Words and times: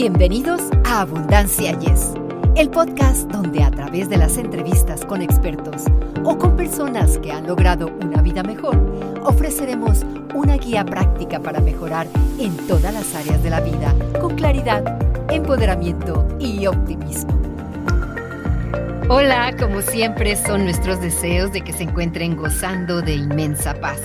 Bienvenidos 0.00 0.62
a 0.84 1.00
Abundancia 1.00 1.76
Yes, 1.80 2.12
el 2.54 2.70
podcast 2.70 3.28
donde 3.32 3.64
a 3.64 3.70
través 3.72 4.08
de 4.08 4.16
las 4.16 4.36
entrevistas 4.36 5.04
con 5.04 5.22
expertos 5.22 5.86
o 6.22 6.38
con 6.38 6.56
personas 6.56 7.18
que 7.18 7.32
han 7.32 7.48
logrado 7.48 7.88
una 8.00 8.22
vida 8.22 8.44
mejor, 8.44 8.76
ofreceremos 9.24 10.04
una 10.36 10.56
guía 10.56 10.84
práctica 10.84 11.40
para 11.40 11.58
mejorar 11.58 12.06
en 12.38 12.56
todas 12.68 12.94
las 12.94 13.12
áreas 13.16 13.42
de 13.42 13.50
la 13.50 13.58
vida 13.58 13.92
con 14.20 14.36
claridad, 14.36 14.84
empoderamiento 15.32 16.28
y 16.38 16.64
optimismo. 16.68 17.36
Hola, 19.08 19.52
como 19.58 19.82
siempre 19.82 20.36
son 20.36 20.62
nuestros 20.62 21.00
deseos 21.00 21.52
de 21.52 21.62
que 21.62 21.72
se 21.72 21.82
encuentren 21.82 22.36
gozando 22.36 23.02
de 23.02 23.14
inmensa 23.16 23.74
paz. 23.74 23.98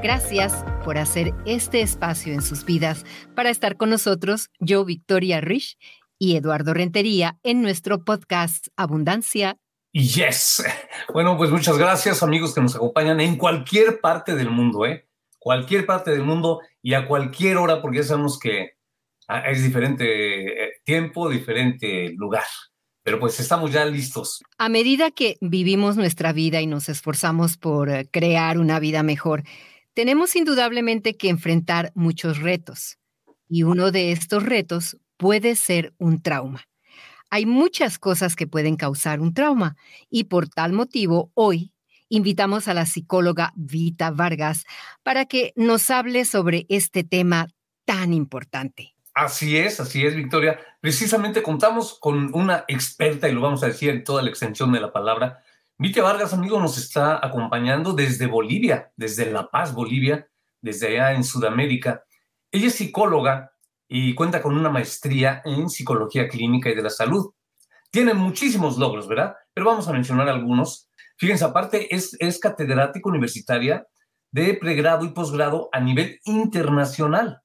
Gracias 0.00 0.64
por 0.84 0.98
hacer 0.98 1.32
este 1.46 1.80
espacio 1.80 2.34
en 2.34 2.42
sus 2.42 2.64
vidas 2.64 3.04
para 3.34 3.48
estar 3.48 3.76
con 3.76 3.88
nosotros, 3.88 4.50
yo, 4.60 4.84
Victoria 4.84 5.40
Rich 5.40 5.78
y 6.18 6.36
Eduardo 6.36 6.74
Rentería, 6.74 7.38
en 7.42 7.62
nuestro 7.62 8.04
podcast 8.04 8.68
Abundancia. 8.76 9.56
Yes. 9.92 10.62
Bueno, 11.12 11.38
pues 11.38 11.50
muchas 11.50 11.78
gracias 11.78 12.22
amigos 12.22 12.54
que 12.54 12.60
nos 12.60 12.76
acompañan 12.76 13.20
en 13.20 13.36
cualquier 13.36 14.00
parte 14.00 14.34
del 14.34 14.50
mundo, 14.50 14.84
¿eh? 14.84 15.08
Cualquier 15.38 15.86
parte 15.86 16.10
del 16.10 16.22
mundo 16.22 16.60
y 16.82 16.94
a 16.94 17.06
cualquier 17.06 17.56
hora, 17.56 17.80
porque 17.80 17.98
ya 17.98 18.04
sabemos 18.04 18.38
que 18.38 18.72
ah, 19.28 19.50
es 19.50 19.62
diferente 19.62 20.64
eh, 20.64 20.72
tiempo, 20.84 21.30
diferente 21.30 22.12
lugar. 22.16 22.44
Pero 23.02 23.20
pues 23.20 23.38
estamos 23.40 23.70
ya 23.70 23.84
listos. 23.84 24.42
A 24.58 24.68
medida 24.68 25.10
que 25.10 25.36
vivimos 25.40 25.96
nuestra 25.96 26.32
vida 26.32 26.60
y 26.60 26.66
nos 26.66 26.88
esforzamos 26.88 27.56
por 27.56 27.90
eh, 27.90 28.08
crear 28.10 28.58
una 28.58 28.80
vida 28.80 29.02
mejor, 29.02 29.44
tenemos 29.94 30.34
indudablemente 30.36 31.16
que 31.16 31.28
enfrentar 31.28 31.92
muchos 31.94 32.38
retos. 32.38 32.98
Y 33.48 33.62
uno 33.62 33.90
de 33.90 34.12
estos 34.12 34.42
retos 34.42 34.98
puede 35.16 35.54
ser 35.56 35.94
un 35.98 36.20
trauma. 36.20 36.64
Hay 37.30 37.46
muchas 37.46 37.98
cosas 37.98 38.36
que 38.36 38.46
pueden 38.46 38.76
causar 38.76 39.20
un 39.20 39.32
trauma 39.32 39.76
y 40.10 40.24
por 40.24 40.48
tal 40.48 40.72
motivo 40.72 41.30
hoy 41.34 41.72
invitamos 42.08 42.68
a 42.68 42.74
la 42.74 42.86
psicóloga 42.86 43.52
Vita 43.56 44.10
Vargas 44.10 44.64
para 45.02 45.24
que 45.24 45.52
nos 45.56 45.90
hable 45.90 46.24
sobre 46.24 46.66
este 46.68 47.02
tema 47.02 47.48
tan 47.84 48.12
importante. 48.12 48.94
Así 49.14 49.56
es, 49.56 49.78
así 49.78 50.04
es, 50.04 50.16
Victoria. 50.16 50.58
Precisamente 50.80 51.42
contamos 51.42 51.96
con 51.98 52.34
una 52.34 52.64
experta, 52.66 53.28
y 53.28 53.32
lo 53.32 53.40
vamos 53.40 53.62
a 53.62 53.66
decir 53.66 53.90
en 53.90 54.02
toda 54.02 54.22
la 54.22 54.30
extensión 54.30 54.72
de 54.72 54.80
la 54.80 54.92
palabra. 54.92 55.43
Vite 55.76 56.00
Vargas, 56.00 56.32
amigo, 56.32 56.60
nos 56.60 56.78
está 56.78 57.18
acompañando 57.20 57.94
desde 57.94 58.28
Bolivia, 58.28 58.92
desde 58.94 59.32
La 59.32 59.50
Paz, 59.50 59.74
Bolivia, 59.74 60.28
desde 60.60 60.86
allá 60.86 61.14
en 61.14 61.24
Sudamérica. 61.24 62.04
Ella 62.52 62.68
es 62.68 62.76
psicóloga 62.76 63.50
y 63.88 64.14
cuenta 64.14 64.40
con 64.40 64.56
una 64.56 64.70
maestría 64.70 65.42
en 65.44 65.68
psicología 65.68 66.28
clínica 66.28 66.70
y 66.70 66.76
de 66.76 66.82
la 66.82 66.90
salud. 66.90 67.32
Tiene 67.90 68.14
muchísimos 68.14 68.78
logros, 68.78 69.08
¿verdad? 69.08 69.34
Pero 69.52 69.66
vamos 69.66 69.88
a 69.88 69.92
mencionar 69.92 70.28
algunos. 70.28 70.88
Fíjense, 71.16 71.44
aparte, 71.44 71.92
es, 71.92 72.16
es 72.20 72.38
catedrática 72.38 73.08
universitaria 73.08 73.84
de 74.30 74.54
pregrado 74.54 75.04
y 75.04 75.08
posgrado 75.08 75.70
a 75.72 75.80
nivel 75.80 76.20
internacional. 76.24 77.42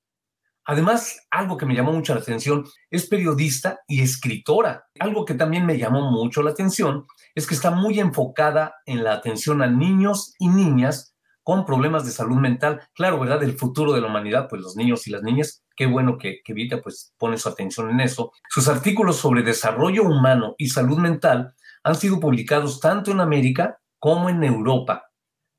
Además, 0.70 1.26
algo 1.32 1.58
que 1.58 1.66
me 1.66 1.74
llamó 1.74 1.92
mucho 1.94 2.14
la 2.14 2.22
atención, 2.22 2.64
es 2.92 3.08
periodista 3.08 3.80
y 3.88 4.04
escritora. 4.04 4.86
Algo 5.00 5.26
que 5.26 5.34
también 5.34 5.66
me 5.66 5.80
llamó 5.80 6.12
mucho 6.12 6.44
la 6.44 6.52
atención 6.52 7.08
es 7.34 7.48
que 7.48 7.56
está 7.56 7.72
muy 7.72 8.00
enfocada 8.00 8.76
en 8.86 9.04
la 9.04 9.14
atención 9.14 9.64
a 9.64 9.68
niños 9.68 10.36
y 10.38 10.48
niñas 10.48 11.16
con 11.42 11.66
problemas 11.66 12.06
de 12.06 12.12
salud 12.12 12.36
mental. 12.36 12.82
Claro, 12.94 13.20
¿verdad? 13.20 13.42
El 13.42 13.58
futuro 13.58 13.94
de 13.94 14.02
la 14.02 14.10
humanidad, 14.10 14.46
pues 14.48 14.62
los 14.62 14.76
niños 14.76 15.08
y 15.08 15.10
las 15.10 15.24
niñas, 15.24 15.64
qué 15.76 15.88
bueno 15.88 16.20
que, 16.20 16.42
que 16.46 16.54
Vita 16.54 16.80
pues 16.84 17.16
pone 17.18 17.40
su 17.40 17.50
atención 17.50 17.90
en 17.90 18.02
eso. 18.02 18.32
Sus 18.48 18.68
artículos 18.68 19.16
sobre 19.16 19.42
desarrollo 19.42 20.04
humano 20.04 20.54
y 20.60 20.70
salud 20.70 21.00
mental 21.00 21.56
han 21.84 21.96
sido 21.96 22.20
publicados 22.20 22.80
tanto 22.80 23.10
en 23.10 23.22
América 23.22 23.80
como 23.98 24.30
en 24.30 24.44
Europa. 24.44 25.10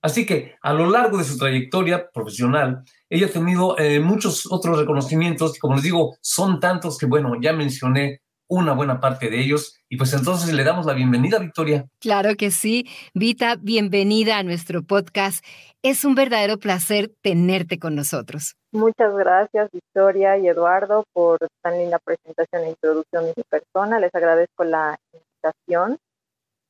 Así 0.02 0.24
que 0.24 0.54
a 0.62 0.72
lo 0.72 0.88
largo 0.88 1.18
de 1.18 1.24
su 1.24 1.36
trayectoria 1.36 2.10
profesional, 2.12 2.84
ella 3.10 3.26
ha 3.26 3.30
tenido 3.30 3.76
eh, 3.76 3.98
muchos 3.98 4.50
otros 4.50 4.78
reconocimientos, 4.78 5.58
como 5.58 5.74
les 5.74 5.82
digo, 5.82 6.16
son 6.20 6.60
tantos 6.60 6.96
que, 6.96 7.06
bueno, 7.06 7.32
ya 7.40 7.52
mencioné 7.52 8.20
una 8.48 8.72
buena 8.72 9.00
parte 9.00 9.28
de 9.28 9.40
ellos. 9.40 9.76
Y 9.88 9.96
pues 9.96 10.12
entonces 10.14 10.52
le 10.52 10.62
damos 10.62 10.86
la 10.86 10.92
bienvenida, 10.92 11.38
Victoria. 11.38 11.86
Claro 12.00 12.36
que 12.36 12.50
sí. 12.52 12.88
Vita, 13.12 13.56
bienvenida 13.60 14.38
a 14.38 14.42
nuestro 14.44 14.82
podcast. 14.82 15.44
Es 15.82 16.04
un 16.04 16.14
verdadero 16.14 16.58
placer 16.58 17.10
tenerte 17.20 17.78
con 17.78 17.96
nosotros. 17.96 18.56
Muchas 18.72 19.14
gracias, 19.16 19.70
Victoria 19.72 20.38
y 20.38 20.46
Eduardo, 20.46 21.04
por 21.12 21.38
tan 21.62 21.78
linda 21.78 21.98
presentación 21.98 22.62
e 22.62 22.70
introducción 22.70 23.24
de 23.24 23.34
mi 23.36 23.42
persona. 23.42 23.98
Les 23.98 24.14
agradezco 24.14 24.62
la 24.62 24.96
invitación 25.12 25.98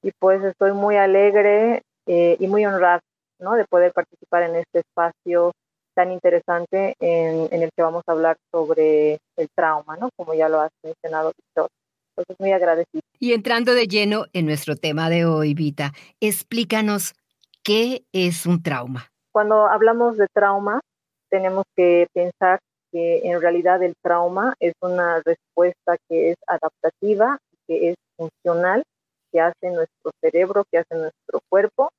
y 0.02 0.10
pues 0.18 0.42
estoy 0.42 0.72
muy 0.72 0.96
alegre 0.96 1.82
eh, 2.06 2.36
y 2.38 2.46
muy 2.46 2.64
honrada 2.64 3.00
¿no? 3.38 3.54
de 3.54 3.66
poder 3.66 3.92
participar 3.92 4.44
en 4.44 4.56
este 4.56 4.80
espacio 4.80 5.52
tan 6.00 6.12
interesante 6.12 6.94
en, 6.98 7.62
el 7.62 7.68
que 7.76 7.82
vamos 7.82 8.02
a 8.06 8.12
hablar 8.12 8.38
sobre 8.50 9.18
el 9.36 9.48
trauma, 9.54 9.98
¿no? 9.98 10.08
como 10.16 10.32
ya 10.32 10.48
lo 10.48 10.60
has 10.60 10.70
mencionado, 10.82 11.30
Víctor. 11.36 11.68
Entonces, 12.16 12.40
muy 12.40 12.52
agradecido. 12.52 13.02
Y 13.18 13.34
entrando 13.34 13.74
de 13.74 13.86
lleno 13.86 14.24
en 14.32 14.46
nuestro 14.46 14.76
tema 14.76 15.10
de 15.10 15.26
hoy, 15.26 15.52
Vita, 15.52 15.92
explícanos 16.18 17.12
qué 17.62 18.06
es 18.14 18.46
un 18.46 18.62
trauma. 18.62 19.10
Cuando 19.30 19.66
hablamos 19.66 20.16
de 20.16 20.26
trauma, 20.32 20.80
tenemos 21.28 21.64
que 21.76 22.06
pensar 22.14 22.60
que 22.90 23.20
en 23.24 23.38
realidad 23.38 23.82
el 23.82 23.92
trauma 24.02 24.54
es 24.58 24.72
una 24.80 25.20
respuesta 25.22 25.98
que 26.08 26.30
es 26.30 26.36
adaptativa, 26.46 27.36
que 27.66 27.90
es 27.90 27.96
funcional, 28.16 28.84
que 29.30 29.40
hace 29.42 29.68
nuestro 29.70 30.12
cerebro, 30.22 30.64
que 30.72 30.78
hace 30.78 30.94
nuestro 30.94 31.40
cuerpo 31.50 31.90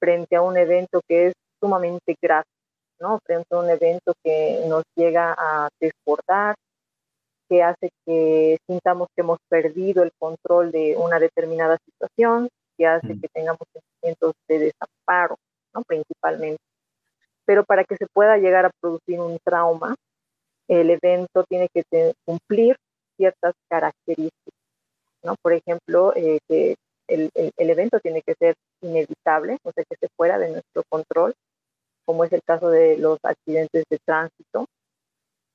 frente 0.00 0.34
a 0.34 0.42
un 0.42 0.56
evento 0.56 1.00
que 1.08 1.28
es 1.28 1.34
sumamente 1.60 2.16
grave, 2.20 2.44
¿no? 3.00 3.18
Frente 3.24 3.54
a 3.54 3.58
un 3.58 3.70
evento 3.70 4.14
que 4.22 4.64
nos 4.68 4.84
llega 4.94 5.34
a 5.36 5.68
desbordar, 5.80 6.54
que 7.48 7.62
hace 7.62 7.90
que 8.04 8.58
sintamos 8.66 9.08
que 9.14 9.22
hemos 9.22 9.38
perdido 9.48 10.02
el 10.02 10.10
control 10.18 10.72
de 10.72 10.96
una 10.96 11.18
determinada 11.18 11.78
situación, 11.84 12.48
que 12.76 12.86
hace 12.86 13.14
mm. 13.14 13.20
que 13.20 13.28
tengamos 13.28 13.60
sentimientos 13.72 14.34
de 14.48 14.58
desamparo, 14.58 15.36
¿no? 15.74 15.82
Principalmente. 15.82 16.62
Pero 17.44 17.64
para 17.64 17.84
que 17.84 17.96
se 17.96 18.06
pueda 18.12 18.36
llegar 18.38 18.66
a 18.66 18.70
producir 18.80 19.20
un 19.20 19.38
trauma, 19.44 19.94
el 20.68 20.90
evento 20.90 21.44
tiene 21.48 21.68
que 21.72 21.84
cumplir 22.24 22.76
ciertas 23.16 23.54
características, 23.68 24.54
¿no? 25.22 25.36
Por 25.40 25.52
ejemplo, 25.52 26.12
eh, 26.16 26.38
que 26.48 26.76
el, 27.08 27.30
evento 27.56 28.00
tiene 28.00 28.22
que 28.22 28.34
ser 28.34 28.54
inevitable, 28.80 29.58
o 29.62 29.72
sea, 29.72 29.84
que 29.84 29.94
esté 29.94 30.08
fuera 30.16 30.38
de 30.38 30.50
nuestro 30.50 30.82
control, 30.88 31.34
como 32.06 32.24
es 32.24 32.32
el 32.32 32.42
caso 32.42 32.70
de 32.70 32.96
los 32.96 33.18
accidentes 33.22 33.84
de 33.90 33.98
tránsito, 34.04 34.66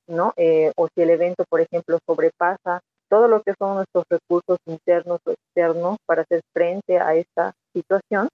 ¿no? 0.08 0.34
Eh, 0.38 0.72
o 0.76 0.88
si 0.94 1.02
el 1.02 1.10
evento, 1.10 1.44
por 1.50 1.62
ejemplo, 1.62 1.98
sobrepasa 2.06 2.82
todo 3.10 3.28
lo 3.28 3.42
que 3.42 3.54
son 3.58 3.76
nuestros 3.76 4.06
recursos 4.10 4.58
internos 4.68 5.20
o 5.26 5.32
externos 5.32 5.98
para 6.06 6.22
hacer 6.22 6.42
frente 6.54 7.00
a 7.00 7.16
esta 7.16 7.54
situación, 7.74 8.30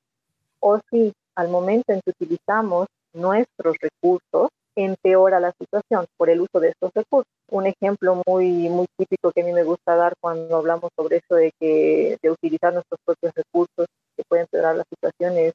o 0.59 0.79
si 0.89 1.13
al 1.35 1.49
momento 1.49 1.93
en 1.93 2.01
que 2.01 2.11
utilizamos 2.11 2.87
nuestros 3.13 3.77
recursos 3.79 4.49
empeora 4.75 5.39
la 5.39 5.53
situación 5.59 6.05
por 6.17 6.29
el 6.29 6.41
uso 6.41 6.59
de 6.59 6.69
estos 6.69 6.91
recursos. 6.93 7.31
Un 7.49 7.65
ejemplo 7.65 8.21
muy, 8.27 8.69
muy 8.69 8.85
típico 8.97 9.31
que 9.31 9.41
a 9.41 9.43
mí 9.43 9.51
me 9.51 9.63
gusta 9.63 9.95
dar 9.95 10.13
cuando 10.19 10.57
hablamos 10.57 10.91
sobre 10.95 11.17
eso 11.17 11.35
de 11.35 11.51
que 11.59 12.17
de 12.21 12.29
utilizar 12.29 12.73
nuestros 12.73 12.99
propios 13.03 13.33
recursos 13.33 13.87
que 14.15 14.23
pueden 14.27 14.43
empeorar 14.43 14.75
la 14.75 14.83
situación 14.83 15.37
es 15.37 15.53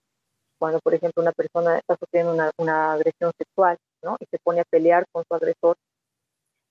cuando, 0.62 0.78
por 0.78 0.94
ejemplo, 0.94 1.20
una 1.20 1.32
persona 1.32 1.76
está 1.76 1.96
sufriendo 1.96 2.32
una, 2.32 2.52
una 2.56 2.92
agresión 2.92 3.32
sexual, 3.36 3.76
¿no? 4.00 4.16
Y 4.20 4.26
se 4.26 4.38
pone 4.44 4.60
a 4.60 4.64
pelear 4.70 5.04
con 5.10 5.24
su 5.26 5.34
agresor. 5.34 5.74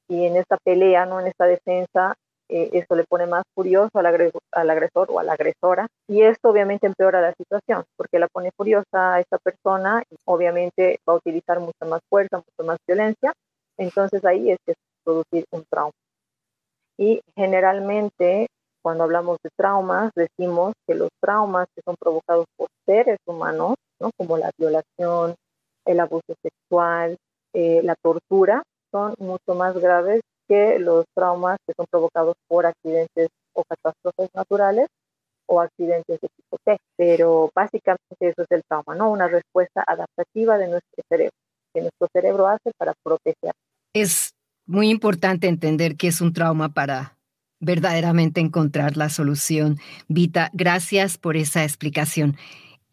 Y 0.07 0.27
en 0.27 0.37
esta 0.37 0.55
pelea, 0.63 1.05
¿no? 1.05 1.19
En 1.19 1.27
esta 1.27 1.43
defensa, 1.45 2.15
eh, 2.47 2.69
esto 2.71 2.95
le 2.95 3.03
pone 3.03 3.25
más 3.25 3.43
furioso 3.53 3.89
al, 3.99 4.05
agresor, 4.05 5.07
o 5.09 5.19
a 5.19 5.23
la 5.25 5.33
agresora 5.33 5.87
y 6.07 6.21
esto 6.21 6.49
obviamente 6.49 6.87
empeora 6.87 7.19
la 7.19 7.33
situación 7.33 7.83
porque 7.97 8.19
la 8.19 8.27
pone 8.27 8.51
furiosa 8.55 9.15
a 9.15 9.19
esta 9.19 9.37
persona 9.37 10.03
y 10.09 10.15
obviamente 10.25 10.99
va 11.07 11.13
a 11.13 11.17
utilizar 11.17 11.59
mucha 11.59 11.85
más 11.85 12.01
fuerza, 12.09 12.37
mucha 12.37 12.67
más 12.67 12.77
violencia, 12.87 13.33
entonces 13.77 14.23
ahí 14.23 14.51
es 14.51 14.57
que 14.65 14.73
producir 15.03 15.45
un 15.51 15.65
trauma. 15.69 15.91
Y 16.97 17.21
generalmente 17.35 18.47
cuando 18.81 19.03
hablamos 19.03 19.37
de 19.43 19.49
traumas 19.55 20.11
decimos 20.15 20.73
que 20.87 20.95
los 20.95 21.09
traumas 21.21 21.67
que 21.75 21.81
son 21.85 21.95
provocados 21.99 22.45
por 22.57 22.67
seres 22.85 23.19
humanos, 23.25 23.75
¿no? 24.01 24.11
como 24.17 24.37
la 24.37 24.51
violación, 24.57 25.35
el 25.85 25.99
abuso 25.99 26.33
sexual, 26.41 27.17
eh, 27.53 27.81
la 27.83 27.95
tortura, 28.01 28.63
son 28.91 29.13
mucho 29.19 29.55
más 29.55 29.77
graves 29.77 30.21
que 30.47 30.79
los 30.79 31.05
traumas 31.15 31.57
que 31.65 31.73
son 31.77 31.85
provocados 31.89 32.35
por 32.47 32.65
accidentes 32.65 33.29
o 33.53 33.63
catástrofes 33.63 34.29
naturales 34.33 34.87
o 35.47 35.61
accidentes 35.61 36.19
de 36.19 36.27
tipo 36.27 36.57
T. 36.63 36.77
Pero 36.97 37.49
básicamente 37.55 37.99
eso 38.19 38.41
es 38.43 38.51
el 38.51 38.63
trauma, 38.67 38.95
¿no? 38.95 39.11
Una 39.11 39.27
respuesta 39.27 39.83
adaptativa 39.85 40.57
de 40.57 40.67
nuestro 40.67 41.03
cerebro, 41.09 41.35
que 41.73 41.81
nuestro 41.81 42.07
cerebro 42.13 42.47
hace 42.47 42.71
para 42.77 42.93
proteger. 43.03 43.53
Es 43.93 44.33
Muy 44.67 44.89
importante 44.89 45.47
entender 45.47 45.97
que 45.97 46.07
es 46.07 46.21
un 46.21 46.33
trauma 46.33 46.69
para 46.69 47.17
verdaderamente 47.59 48.41
encontrar 48.41 48.95
la 48.95 49.09
solución. 49.09 49.77
Vita, 50.07 50.49
gracias 50.53 51.17
por 51.17 51.35
esa 51.35 51.63
explicación. 51.63 52.37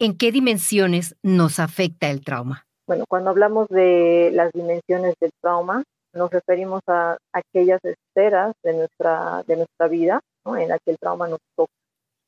¿En 0.01 0.17
qué 0.17 0.31
dimensiones 0.31 1.17
nos 1.23 1.59
afecta 1.59 2.09
el 2.09 2.23
trauma? 2.23 2.65
Bueno, 2.87 3.03
cuando 3.07 3.31
hablamos 3.31 3.67
de 3.67 4.31
las 4.33 4.51
dimensiones 4.53 5.13
del 5.19 5.31
trauma, 5.41 5.83
nos 6.13 6.31
referimos 6.31 6.81
a 6.87 7.17
aquellas 7.33 7.81
esferas 7.83 8.55
de 8.63 8.73
nuestra, 8.73 9.43
de 9.45 9.57
nuestra 9.57 9.87
vida 9.89 10.21
en 10.45 10.69
la 10.69 10.79
que 10.79 10.91
el 10.91 10.97
trauma 10.97 11.27
nos 11.27 11.39
toca, 11.53 11.73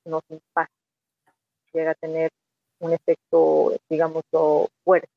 nos 0.05 0.21
impacta, 0.29 0.73
llega 1.73 1.91
a 1.91 1.95
tener 1.95 2.29
un 2.79 2.91
efecto, 2.91 3.73
digamos, 3.89 4.23
fuerte. 4.83 5.07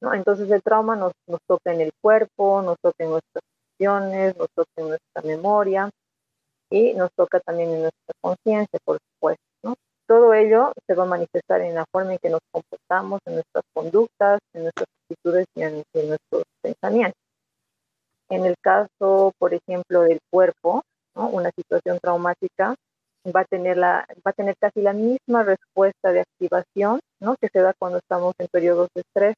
¿no? 0.00 0.14
Entonces 0.14 0.50
el 0.50 0.62
trauma 0.62 0.96
nos, 0.96 1.12
toca 1.46 1.72
en 1.72 1.82
el 1.82 1.92
cuerpo, 2.00 2.62
nos 2.62 2.78
toca 2.80 3.04
en 3.04 3.10
nuestras 3.10 3.44
emociones, 3.78 4.36
nos 4.38 4.48
toca 4.54 4.70
en 4.76 4.88
nuestra 4.88 5.22
memoria 5.22 5.90
y 6.70 6.94
nos 6.94 7.12
toca 7.12 7.38
también 7.40 7.70
en 7.70 7.82
nuestra 7.82 8.14
conciencia, 8.20 8.78
por 8.82 8.98
supuesto. 8.98 9.06
¿no? 9.12 9.15
Todo 10.06 10.34
ello 10.34 10.72
se 10.86 10.94
va 10.94 11.02
a 11.02 11.06
manifestar 11.06 11.60
en 11.62 11.74
la 11.74 11.84
forma 11.90 12.12
en 12.12 12.18
que 12.18 12.30
nos 12.30 12.40
comportamos, 12.52 13.20
en 13.26 13.34
nuestras 13.34 13.64
conductas, 13.74 14.38
en 14.54 14.62
nuestras 14.62 14.86
actitudes 15.02 15.46
y 15.54 15.62
en, 15.62 15.84
nuestros 15.94 16.44
pensamientos. 16.62 17.20
En 18.28 18.44
el 18.44 18.54
caso, 18.60 19.32
por 19.38 19.54
ejemplo, 19.54 20.02
del 20.02 20.20
cuerpo, 20.30 20.82
una 21.14 21.50
situación 21.56 21.98
traumática 22.00 22.74
va 23.34 23.40
a 23.40 23.44
tener 23.44 23.76
la 23.76 24.06
va 24.26 24.30
a 24.30 24.32
tener 24.32 24.54
casi 24.58 24.80
la 24.82 24.92
misma 24.92 25.42
respuesta 25.42 26.12
de 26.12 26.20
activación 26.20 27.00
¿no? 27.20 27.36
que 27.40 27.48
se 27.48 27.60
da 27.60 27.72
cuando 27.78 27.98
estamos 27.98 28.34
en 28.38 28.46
periodos 28.48 28.88
de 28.94 29.00
estrés 29.00 29.34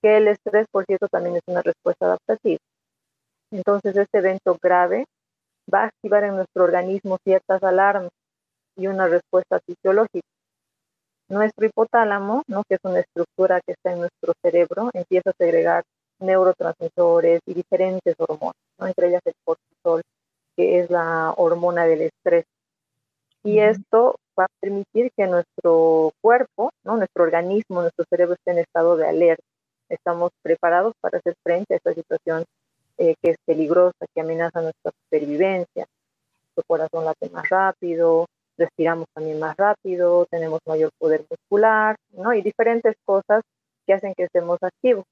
que 0.00 0.16
el 0.16 0.28
estrés 0.28 0.66
por 0.70 0.84
cierto 0.84 1.08
también 1.08 1.36
es 1.36 1.42
una 1.46 1.62
respuesta 1.62 2.06
adaptativa 2.06 2.58
entonces 3.50 3.96
este 3.96 4.18
evento 4.18 4.56
grave 4.62 5.04
va 5.72 5.82
a 5.82 5.86
activar 5.86 6.24
en 6.24 6.36
nuestro 6.36 6.64
organismo 6.64 7.18
ciertas 7.22 7.62
alarmas 7.62 8.10
y 8.76 8.86
una 8.86 9.08
respuesta 9.08 9.60
fisiológica 9.60 10.26
nuestro 11.28 11.66
hipotálamo 11.66 12.42
¿no? 12.46 12.62
que 12.68 12.76
es 12.76 12.80
una 12.84 13.00
estructura 13.00 13.60
que 13.66 13.72
está 13.72 13.92
en 13.92 14.00
nuestro 14.00 14.32
cerebro 14.42 14.90
empieza 14.92 15.30
a 15.30 15.36
segregar 15.38 15.82
neurotransmisores 16.20 17.40
y 17.46 17.54
diferentes 17.54 18.14
hormonas 18.18 18.54
¿no? 18.78 18.86
entre 18.86 19.08
ellas 19.08 19.22
el 19.24 19.34
cortisol 19.44 20.02
que 20.56 20.80
es 20.80 20.90
la 20.90 21.34
hormona 21.36 21.84
del 21.84 22.02
estrés 22.02 22.44
y 23.46 23.60
esto 23.60 24.16
va 24.38 24.46
a 24.46 24.60
permitir 24.60 25.12
que 25.16 25.26
nuestro 25.28 26.10
cuerpo, 26.20 26.72
¿no? 26.82 26.96
nuestro 26.96 27.22
organismo, 27.22 27.80
nuestro 27.80 28.04
cerebro 28.10 28.34
esté 28.34 28.50
en 28.50 28.58
estado 28.58 28.96
de 28.96 29.08
alerta. 29.08 29.44
Estamos 29.88 30.32
preparados 30.42 30.94
para 31.00 31.18
hacer 31.18 31.34
frente 31.44 31.74
a 31.74 31.76
esta 31.76 31.94
situación 31.94 32.44
eh, 32.98 33.14
que 33.22 33.30
es 33.30 33.36
peligrosa, 33.46 34.04
que 34.12 34.20
amenaza 34.20 34.62
nuestra 34.62 34.90
supervivencia. 34.90 35.86
Nuestro 35.86 36.64
corazón 36.66 37.04
late 37.04 37.30
más 37.30 37.48
rápido, 37.48 38.26
respiramos 38.58 39.06
también 39.14 39.38
más 39.38 39.56
rápido, 39.56 40.26
tenemos 40.30 40.60
mayor 40.66 40.90
poder 40.98 41.24
muscular, 41.30 41.96
¿no? 42.12 42.32
Y 42.32 42.42
diferentes 42.42 42.94
cosas 43.04 43.42
que 43.86 43.94
hacen 43.94 44.14
que 44.14 44.24
estemos 44.24 44.58
activos. 44.62 45.04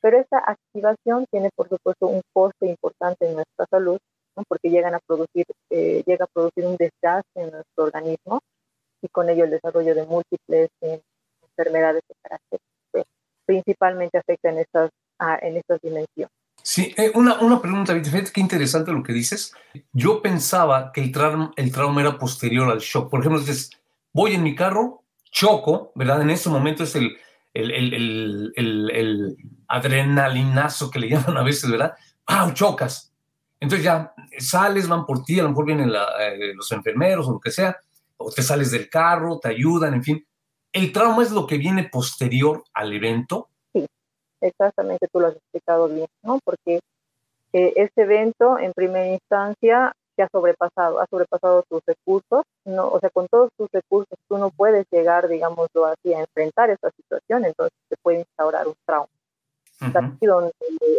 Pero 0.00 0.18
esta 0.18 0.38
activación 0.38 1.26
tiene, 1.30 1.50
por 1.54 1.68
supuesto, 1.68 2.06
un 2.06 2.22
coste 2.32 2.66
importante 2.66 3.26
en 3.26 3.34
nuestra 3.34 3.66
salud 3.70 3.98
porque 4.46 4.70
llegan 4.70 4.94
a 4.94 5.00
producir, 5.00 5.46
eh, 5.70 6.02
llega 6.06 6.24
a 6.24 6.28
producir 6.32 6.64
un 6.64 6.76
desgaste 6.76 7.40
en 7.40 7.50
nuestro 7.50 7.84
organismo 7.84 8.40
y 9.02 9.08
con 9.08 9.28
ello 9.28 9.44
el 9.44 9.50
desarrollo 9.50 9.94
de 9.94 10.06
múltiples 10.06 10.68
eh, 10.82 11.00
enfermedades 11.42 12.02
de 12.08 12.14
carácter 12.22 12.60
pues, 12.92 13.04
principalmente 13.46 14.18
afecta 14.18 14.50
en 14.50 14.58
estas, 14.58 14.90
en 15.42 15.56
estas 15.56 15.80
dimensiones. 15.80 16.37
Sí, 16.68 16.92
eh, 16.98 17.10
una, 17.14 17.40
una 17.40 17.62
pregunta, 17.62 17.94
fíjate 17.94 18.30
qué 18.30 18.42
interesante 18.42 18.92
lo 18.92 19.02
que 19.02 19.14
dices. 19.14 19.54
Yo 19.90 20.20
pensaba 20.20 20.92
que 20.92 21.00
el 21.00 21.10
trauma, 21.12 21.50
el 21.56 21.72
trauma 21.72 22.02
era 22.02 22.18
posterior 22.18 22.70
al 22.70 22.80
shock. 22.80 23.08
Por 23.08 23.20
ejemplo, 23.20 23.40
dices, 23.40 23.70
voy 24.12 24.34
en 24.34 24.42
mi 24.42 24.54
carro, 24.54 25.02
choco, 25.30 25.92
¿verdad? 25.94 26.20
En 26.20 26.28
ese 26.28 26.50
momento 26.50 26.84
es 26.84 26.94
el, 26.94 27.16
el, 27.54 27.70
el, 27.72 28.52
el, 28.54 29.36
adrenalinazo 29.66 30.90
que 30.90 30.98
le 30.98 31.08
llaman 31.12 31.38
a 31.38 31.42
veces, 31.42 31.70
¿verdad? 31.70 31.94
¡Pau! 32.26 32.52
Chocas. 32.52 33.14
Entonces 33.60 33.86
ya 33.86 34.12
sales, 34.38 34.88
van 34.88 35.06
por 35.06 35.24
ti, 35.24 35.40
a 35.40 35.44
lo 35.44 35.48
mejor 35.48 35.64
vienen 35.64 35.88
eh, 35.88 36.52
los 36.54 36.70
enfermeros 36.72 37.26
o 37.28 37.32
lo 37.32 37.40
que 37.40 37.50
sea, 37.50 37.78
o 38.18 38.30
te 38.30 38.42
sales 38.42 38.70
del 38.72 38.90
carro, 38.90 39.38
te 39.38 39.48
ayudan, 39.48 39.94
en 39.94 40.04
fin. 40.04 40.26
¿El 40.70 40.92
trauma 40.92 41.22
es 41.22 41.30
lo 41.30 41.46
que 41.46 41.56
viene 41.56 41.84
posterior 41.84 42.62
al 42.74 42.92
evento? 42.92 43.48
Exactamente, 44.40 45.08
tú 45.12 45.20
lo 45.20 45.28
has 45.28 45.36
explicado 45.36 45.88
bien, 45.88 46.06
¿no? 46.22 46.38
Porque 46.44 46.80
eh, 47.52 47.72
este 47.76 48.02
evento, 48.02 48.58
en 48.58 48.72
primera 48.72 49.06
instancia, 49.06 49.92
te 50.16 50.22
ha 50.22 50.28
sobrepasado, 50.30 51.00
ha 51.00 51.06
sobrepasado 51.06 51.62
tus 51.68 51.80
recursos, 51.86 52.44
no, 52.64 52.88
o 52.88 52.98
sea, 53.00 53.10
con 53.10 53.26
todos 53.28 53.50
tus 53.56 53.68
recursos 53.72 54.18
tú 54.28 54.36
no 54.36 54.50
puedes 54.50 54.86
llegar, 54.90 55.28
digámoslo 55.28 55.86
así, 55.86 56.12
a 56.12 56.20
enfrentar 56.20 56.70
esta 56.70 56.90
situación, 56.90 57.44
entonces 57.44 57.78
te 57.88 57.96
puede 58.02 58.18
instaurar 58.20 58.66
un 58.66 58.74
trauma. 58.84 59.08
Aquí 59.80 60.26
donde 60.26 60.52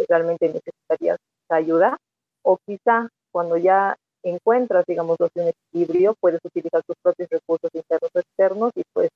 realmente 0.08 0.46
necesitarías 0.48 1.18
ayuda 1.50 1.98
o 2.42 2.56
quizá 2.64 3.08
cuando 3.30 3.58
ya 3.58 3.94
encuentras, 4.22 4.84
digamos, 4.86 5.18
un 5.20 5.48
equilibrio, 5.48 6.14
puedes 6.18 6.40
utilizar 6.42 6.82
tus 6.84 6.96
propios 7.02 7.28
recursos 7.28 7.70
internos 7.74 8.10
o 8.14 8.18
externos 8.18 8.72
y 8.74 8.82
pues 8.92 9.10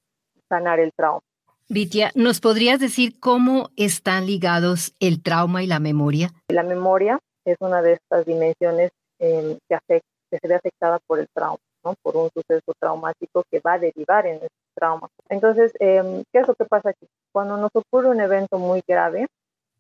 sanar 0.49 0.81
el 0.81 0.93
trauma. 0.93 1.23
Vitia, 1.69 2.11
¿nos 2.15 2.41
podrías 2.41 2.79
decir 2.79 3.19
cómo 3.19 3.71
están 3.77 4.27
ligados 4.27 4.95
el 5.01 5.23
trauma 5.23 5.63
y 5.63 5.67
la 5.67 5.81
memoria? 5.81 6.31
La 6.49 6.63
memoria 6.63 7.19
es 7.47 7.57
una 7.61 7.81
de 7.81 7.95
estas 7.95 8.27
dimensiones 8.27 8.91
em, 9.19 9.57
que, 9.67 9.75
afecta, 9.75 10.09
que 10.31 10.39
se 10.39 10.49
ve 10.49 10.57
afectada 10.57 10.99
por 11.07 11.21
el 11.21 11.27
trauma, 11.33 11.59
¿no? 11.83 11.95
por 12.03 12.17
un 12.17 12.29
suceso 12.35 12.73
traumático 12.79 13.45
que 13.51 13.61
va 13.61 13.75
a 13.75 13.79
derivar 13.79 14.27
en 14.27 14.43
el 14.43 14.49
trauma. 14.75 15.09
Entonces, 15.31 15.73
em, 15.81 16.23
¿qué 16.33 16.41
es 16.41 16.49
lo 16.49 16.55
que 16.55 16.67
pasa 16.67 16.91
aquí? 16.91 17.07
Cuando 17.33 17.57
nos 17.57 17.71
ocurre 17.73 18.09
un 18.09 18.21
evento 18.21 18.59
muy 18.59 18.83
grave, 18.87 19.27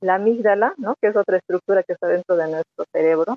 la 0.00 0.14
amígdala, 0.14 0.72
¿no? 0.78 0.94
que 1.02 1.08
es 1.08 1.16
otra 1.16 1.36
estructura 1.36 1.82
que 1.82 1.92
está 1.92 2.06
dentro 2.06 2.36
de 2.36 2.50
nuestro 2.50 2.84
cerebro, 2.92 3.36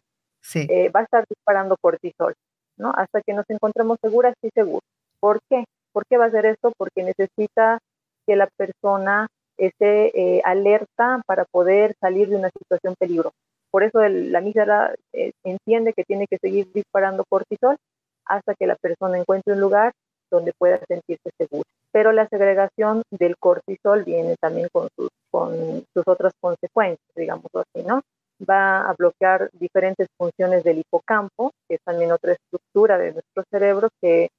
eh, 0.54 0.90
va 0.90 1.02
a 1.02 1.04
estar 1.04 1.26
disparando 1.28 1.76
cortisol, 1.82 2.34
¿no? 2.78 2.94
hasta 2.96 3.22
que 3.22 3.34
nos 3.34 3.46
encontremos 3.50 3.98
seguras 4.02 4.36
y 4.42 4.50
seguros. 4.54 4.88
¿Por 5.20 5.40
qué? 5.50 5.66
¿Por 5.92 6.06
qué 6.10 6.18
va 6.18 6.26
a 6.26 6.28
hacer 6.28 6.46
esto? 6.46 6.72
Porque 6.78 7.04
necesita 7.04 7.80
que 8.28 8.36
la 8.36 8.48
persona 8.58 9.28
esté 9.58 10.12
eh, 10.20 10.42
alerta 10.46 11.22
para 11.26 11.46
poder 11.46 11.96
salir 12.00 12.30
de 12.30 12.36
una 12.36 12.50
situación 12.50 12.96
peligrosa. 13.00 13.36
Por 13.72 13.84
eso 13.84 14.00
la 14.08 14.40
amígdala 14.40 14.96
eh, 15.14 15.32
entiende 15.44 15.94
que 15.94 16.04
tiene 16.04 16.28
que 16.28 16.38
seguir 16.38 16.72
disparando 16.74 17.26
cortisol 17.28 17.78
hasta 18.26 18.54
que 18.56 18.68
la 18.68 18.76
persona 18.76 19.18
encuentre 19.18 19.54
un 19.54 19.60
lugar 19.60 19.94
donde 20.30 20.54
pueda 20.58 20.80
sentirse 20.88 21.30
segura. 21.38 21.64
Pero 21.92 22.12
la 22.12 22.28
segregación 22.28 23.02
del 23.12 23.36
cortisol 23.38 24.04
viene 24.04 24.36
también 24.40 24.68
con 24.72 24.90
sus, 24.96 25.10
con 25.32 25.84
sus 25.94 26.04
otras 26.06 26.34
consecuencias, 26.40 27.00
digamos 27.16 27.48
así, 27.54 27.86
¿no? 27.86 28.02
Va 28.48 28.88
a 28.88 28.94
bloquear 28.94 29.50
diferentes 29.54 30.08
funciones 30.18 30.64
del 30.64 30.80
hipocampo, 30.80 31.52
que 31.68 31.76
es 31.76 31.82
también 31.84 32.12
otra 32.12 32.34
estructura 32.34 32.98
de 32.98 33.14
nuestro 33.14 33.44
cerebro 33.50 33.90
que 34.02 34.30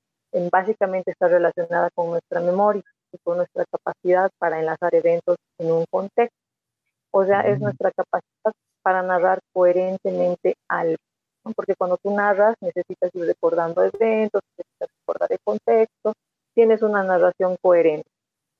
básicamente 0.52 1.10
está 1.10 1.26
relacionada 1.26 1.88
con 1.94 2.10
nuestra 2.10 2.40
memoria 2.40 2.82
y 3.12 3.18
con 3.18 3.38
nuestra 3.38 3.64
capacidad 3.70 4.30
para 4.38 4.60
enlazar 4.60 4.94
eventos 4.94 5.36
en 5.58 5.72
un 5.72 5.84
contexto. 5.90 6.36
O 7.10 7.24
sea, 7.24 7.40
es 7.40 7.60
nuestra 7.60 7.90
capacidad 7.92 8.52
para 8.82 9.02
narrar 9.02 9.40
coherentemente 9.52 10.54
algo. 10.68 10.96
Porque 11.56 11.74
cuando 11.76 11.96
tú 11.96 12.14
narras 12.14 12.56
necesitas 12.60 13.10
ir 13.14 13.24
recordando 13.24 13.82
eventos, 13.82 14.42
necesitas 14.56 14.88
recordar 15.00 15.32
el 15.32 15.38
contexto, 15.42 16.12
tienes 16.54 16.82
una 16.82 17.02
narración 17.02 17.56
coherente. 17.62 18.08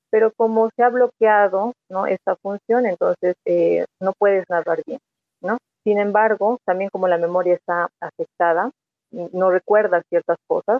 Pero 0.09 0.31
como 0.35 0.69
se 0.75 0.83
ha 0.83 0.89
bloqueado 0.89 1.73
¿no? 1.89 2.07
esta 2.07 2.35
función, 2.37 2.87
entonces 2.87 3.35
eh, 3.45 3.85
no 3.99 4.13
puedes 4.17 4.45
narrar 4.49 4.81
bien. 4.85 4.99
¿no? 5.41 5.57
Sin 5.83 5.99
embargo, 5.99 6.57
también 6.65 6.89
como 6.89 7.07
la 7.07 7.17
memoria 7.17 7.53
está 7.53 7.89
afectada, 7.99 8.71
no 9.11 9.51
recuerdas 9.51 10.03
ciertas 10.09 10.37
cosas, 10.47 10.79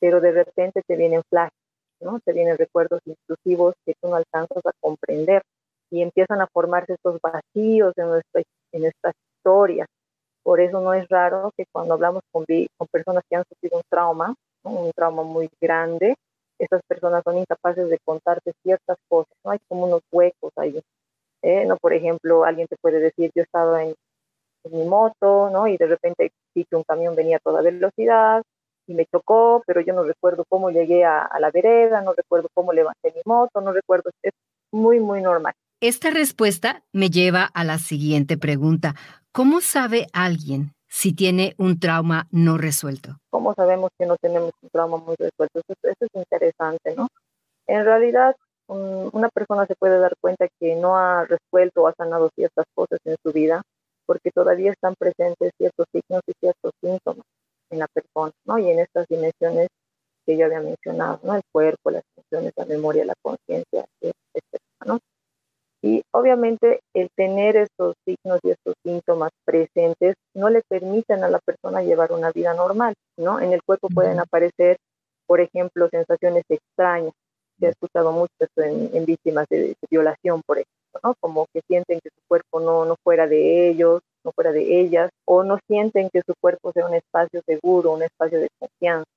pero 0.00 0.20
de 0.20 0.32
repente 0.32 0.82
te 0.86 0.96
vienen 0.96 1.22
flashes, 1.28 1.57
¿no? 2.00 2.20
te 2.20 2.32
vienen 2.32 2.58
recuerdos 2.58 3.00
intrusivos 3.04 3.74
que 3.84 3.94
tú 4.00 4.08
no 4.08 4.16
alcanzas 4.16 4.64
a 4.64 4.72
comprender 4.80 5.42
y 5.90 6.02
empiezan 6.02 6.40
a 6.40 6.46
formarse 6.52 6.94
estos 6.94 7.18
vacíos 7.22 7.92
en, 7.96 8.08
nuestra, 8.08 8.42
en 8.72 8.82
nuestras 8.82 9.14
historias 9.36 9.88
por 10.48 10.60
eso 10.60 10.80
no 10.80 10.94
es 10.94 11.06
raro 11.08 11.52
que 11.58 11.66
cuando 11.70 11.92
hablamos 11.92 12.22
con, 12.32 12.46
personas 12.90 13.22
que 13.28 13.36
han 13.36 13.44
sufrido 13.46 13.76
un 13.76 13.82
trauma, 13.90 14.34
un 14.62 14.90
trauma 14.92 15.22
muy 15.22 15.50
grande, 15.60 16.14
esas 16.58 16.80
personas 16.88 17.22
son 17.22 17.36
incapaces 17.36 17.90
de 17.90 17.98
contarte 18.02 18.52
ciertas 18.62 18.96
cosas, 19.10 19.34
¿no? 19.44 19.50
Hay 19.50 19.58
como 19.68 19.84
unos 19.84 20.00
huecos 20.10 20.50
ahí. 20.56 20.80
¿eh? 21.42 21.66
¿no? 21.66 21.76
Por 21.76 21.92
ejemplo, 21.92 22.44
alguien 22.44 22.66
te 22.66 22.76
puede 22.80 22.98
decir, 22.98 23.30
yo 23.34 23.42
estaba 23.42 23.84
en, 23.84 23.94
mi 24.70 24.86
moto, 24.86 25.50
¿no? 25.50 25.66
Y 25.66 25.76
de 25.76 25.86
repente 25.86 26.30
vi 26.54 26.64
que 26.64 26.76
un 26.76 26.82
camión 26.82 27.14
venía 27.14 27.36
a 27.36 27.40
toda 27.40 27.60
velocidad 27.60 28.42
y 28.88 28.94
me 28.94 29.06
chocó, 29.06 29.62
pero 29.66 29.80
yo 29.80 29.94
no 29.94 30.02
recuerdo 30.02 30.44
cómo 30.48 30.70
llegué 30.70 31.04
a, 31.04 31.22
a 31.22 31.38
la 31.40 31.50
vereda, 31.50 32.00
no 32.00 32.14
recuerdo 32.14 32.48
cómo 32.54 32.72
levanté 32.72 33.12
mi 33.14 33.22
moto, 33.24 33.60
no 33.60 33.72
recuerdo, 33.72 34.10
es 34.22 34.32
muy, 34.72 34.98
muy 35.00 35.20
normal. 35.20 35.54
Esta 35.80 36.10
respuesta 36.10 36.82
me 36.92 37.08
lleva 37.08 37.44
a 37.44 37.62
la 37.62 37.78
siguiente 37.78 38.36
pregunta. 38.36 38.94
¿Cómo 39.30 39.60
sabe 39.60 40.06
alguien 40.12 40.72
si 40.88 41.12
tiene 41.12 41.54
un 41.58 41.78
trauma 41.78 42.26
no 42.32 42.58
resuelto? 42.58 43.18
¿Cómo 43.30 43.54
sabemos 43.54 43.90
que 43.98 44.06
no 44.06 44.16
tenemos 44.16 44.50
un 44.62 44.70
trauma 44.70 44.96
muy 44.96 45.14
resuelto? 45.16 45.60
Eso, 45.60 45.94
es 46.00 46.08
interesante, 46.14 46.96
¿no? 46.96 47.06
En 47.66 47.84
realidad, 47.84 48.34
una 48.66 49.28
persona 49.28 49.66
se 49.66 49.76
puede 49.76 49.98
dar 50.00 50.14
cuenta 50.20 50.48
que 50.58 50.74
no 50.74 50.96
ha 50.96 51.24
resuelto 51.26 51.82
o 51.82 51.86
ha 51.86 51.94
sanado 51.94 52.30
ciertas 52.34 52.64
cosas 52.74 52.98
en 53.04 53.16
su 53.22 53.32
vida 53.32 53.62
porque 54.04 54.30
todavía 54.30 54.72
están 54.72 54.94
presentes 54.98 55.52
ciertos 55.58 55.86
signos 55.92 56.22
y 56.26 56.32
ciertos 56.40 56.72
síntomas 56.80 57.24
en 57.70 57.78
la 57.78 57.88
persona, 57.88 58.32
¿no? 58.44 58.58
Y 58.58 58.70
en 58.70 58.80
estas 58.80 59.06
dimensiones 59.08 59.68
que 60.26 60.36
yo 60.36 60.46
había 60.46 60.60
mencionado, 60.60 61.20
¿no? 61.22 61.34
El 61.34 61.42
cuerpo, 61.52 61.90
las 61.90 62.02
emociones, 62.16 62.52
la 62.56 62.66
memoria, 62.66 63.04
la 63.04 63.14
conciencia, 63.22 63.86
etc., 64.00 64.60
¿no? 64.84 64.98
Y 65.80 66.02
obviamente 66.12 66.80
el 66.92 67.08
tener 67.16 67.56
estos 67.56 67.94
signos 68.04 68.40
y 68.42 68.50
estos 68.50 68.74
síntomas 68.84 69.30
presentes 69.44 70.16
no 70.34 70.50
le 70.50 70.62
permiten 70.68 71.22
a 71.22 71.28
la 71.28 71.38
persona 71.38 71.82
llevar 71.82 72.12
una 72.12 72.32
vida 72.32 72.52
normal, 72.52 72.94
¿no? 73.16 73.40
En 73.40 73.52
el 73.52 73.62
cuerpo 73.62 73.88
pueden 73.88 74.18
aparecer, 74.18 74.76
por 75.26 75.40
ejemplo, 75.40 75.88
sensaciones 75.88 76.44
extrañas. 76.48 77.12
Se 77.60 77.66
ha 77.66 77.70
escuchado 77.70 78.12
mucho 78.12 78.32
esto 78.40 78.62
en, 78.62 79.04
víctimas 79.04 79.46
de, 79.50 79.76
violación, 79.90 80.42
por 80.44 80.58
ejemplo, 80.58 80.77
¿no? 81.02 81.14
Como 81.20 81.46
que 81.52 81.60
sienten 81.66 82.00
que 82.02 82.10
su 82.10 82.20
cuerpo 82.28 82.60
no, 82.60 82.84
no 82.84 82.96
fuera 83.02 83.26
de 83.26 83.68
ellos, 83.68 84.00
no 84.24 84.32
fuera 84.32 84.52
de 84.52 84.80
ellas, 84.80 85.10
o 85.24 85.44
no 85.44 85.58
sienten 85.66 86.10
que 86.12 86.22
su 86.26 86.34
cuerpo 86.40 86.72
sea 86.72 86.86
un 86.86 86.94
espacio 86.94 87.40
seguro, 87.46 87.92
un 87.92 88.02
espacio 88.02 88.40
de 88.40 88.48
confianza. 88.58 89.10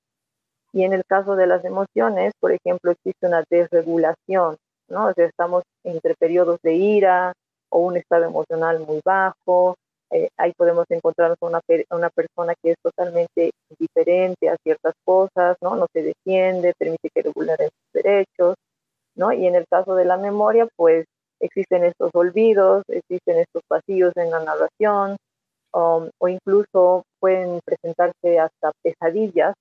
Y 0.72 0.84
en 0.84 0.92
el 0.92 1.04
caso 1.04 1.36
de 1.36 1.46
las 1.46 1.64
emociones, 1.64 2.32
por 2.40 2.52
ejemplo, 2.52 2.92
existe 2.92 3.26
una 3.26 3.44
desregulación 3.50 4.56
¿no? 4.92 5.06
O 5.08 5.12
sea, 5.14 5.26
estamos 5.26 5.64
entre 5.84 6.14
periodos 6.14 6.60
de 6.62 6.74
ira 6.74 7.32
o 7.70 7.80
un 7.80 7.96
estado 7.96 8.24
emocional 8.24 8.80
muy 8.80 9.00
bajo. 9.04 9.76
Eh, 10.10 10.28
ahí 10.36 10.52
podemos 10.56 10.84
encontrarnos 10.90 11.38
una, 11.40 11.60
una 11.90 12.10
persona 12.10 12.54
que 12.62 12.72
es 12.72 12.76
totalmente 12.82 13.50
indiferente 13.70 14.50
a 14.50 14.56
ciertas 14.62 14.94
cosas, 15.04 15.56
¿no? 15.62 15.74
No 15.76 15.86
se 15.92 16.02
defiende, 16.02 16.74
permite 16.78 17.08
que 17.14 17.22
regularen 17.22 17.70
sus 17.70 18.02
derechos, 18.02 18.56
¿no? 19.16 19.32
Y 19.32 19.46
en 19.46 19.54
el 19.54 19.66
caso 19.68 19.94
de 19.94 20.04
la 20.04 20.18
memoria, 20.18 20.68
pues 20.76 21.06
existen 21.42 21.84
estos 21.84 22.10
olvidos, 22.14 22.84
existen 22.88 23.38
estos 23.38 23.62
vacíos 23.68 24.12
en 24.16 24.30
la 24.30 24.40
narración, 24.40 25.16
um, 25.74 26.08
o 26.18 26.28
incluso 26.28 27.02
pueden 27.20 27.60
presentarse 27.64 28.38
hasta 28.38 28.72
pesadillas, 28.82 29.54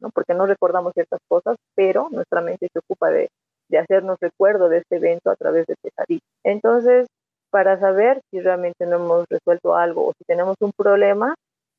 ¿no? 0.00 0.10
Porque 0.10 0.34
no 0.34 0.46
recordamos 0.46 0.92
ciertas 0.94 1.20
cosas, 1.28 1.56
pero 1.74 2.08
nuestra 2.10 2.40
mente 2.40 2.68
se 2.72 2.78
ocupa 2.78 3.10
de 3.10 3.28
de 3.70 3.78
hacernos 3.78 4.18
recuerdo 4.20 4.68
de 4.68 4.78
este 4.78 4.96
evento 4.96 5.30
a 5.30 5.36
través 5.36 5.66
de 5.66 5.76
pesadillas. 5.80 6.28
Entonces, 6.44 7.06
para 7.50 7.78
saber 7.78 8.20
si 8.30 8.40
realmente 8.40 8.84
no 8.86 8.96
hemos 8.96 9.26
resuelto 9.30 9.76
algo 9.76 10.08
o 10.08 10.12
si 10.18 10.24
tenemos 10.24 10.56
un 10.60 10.72
problema, 10.76 11.34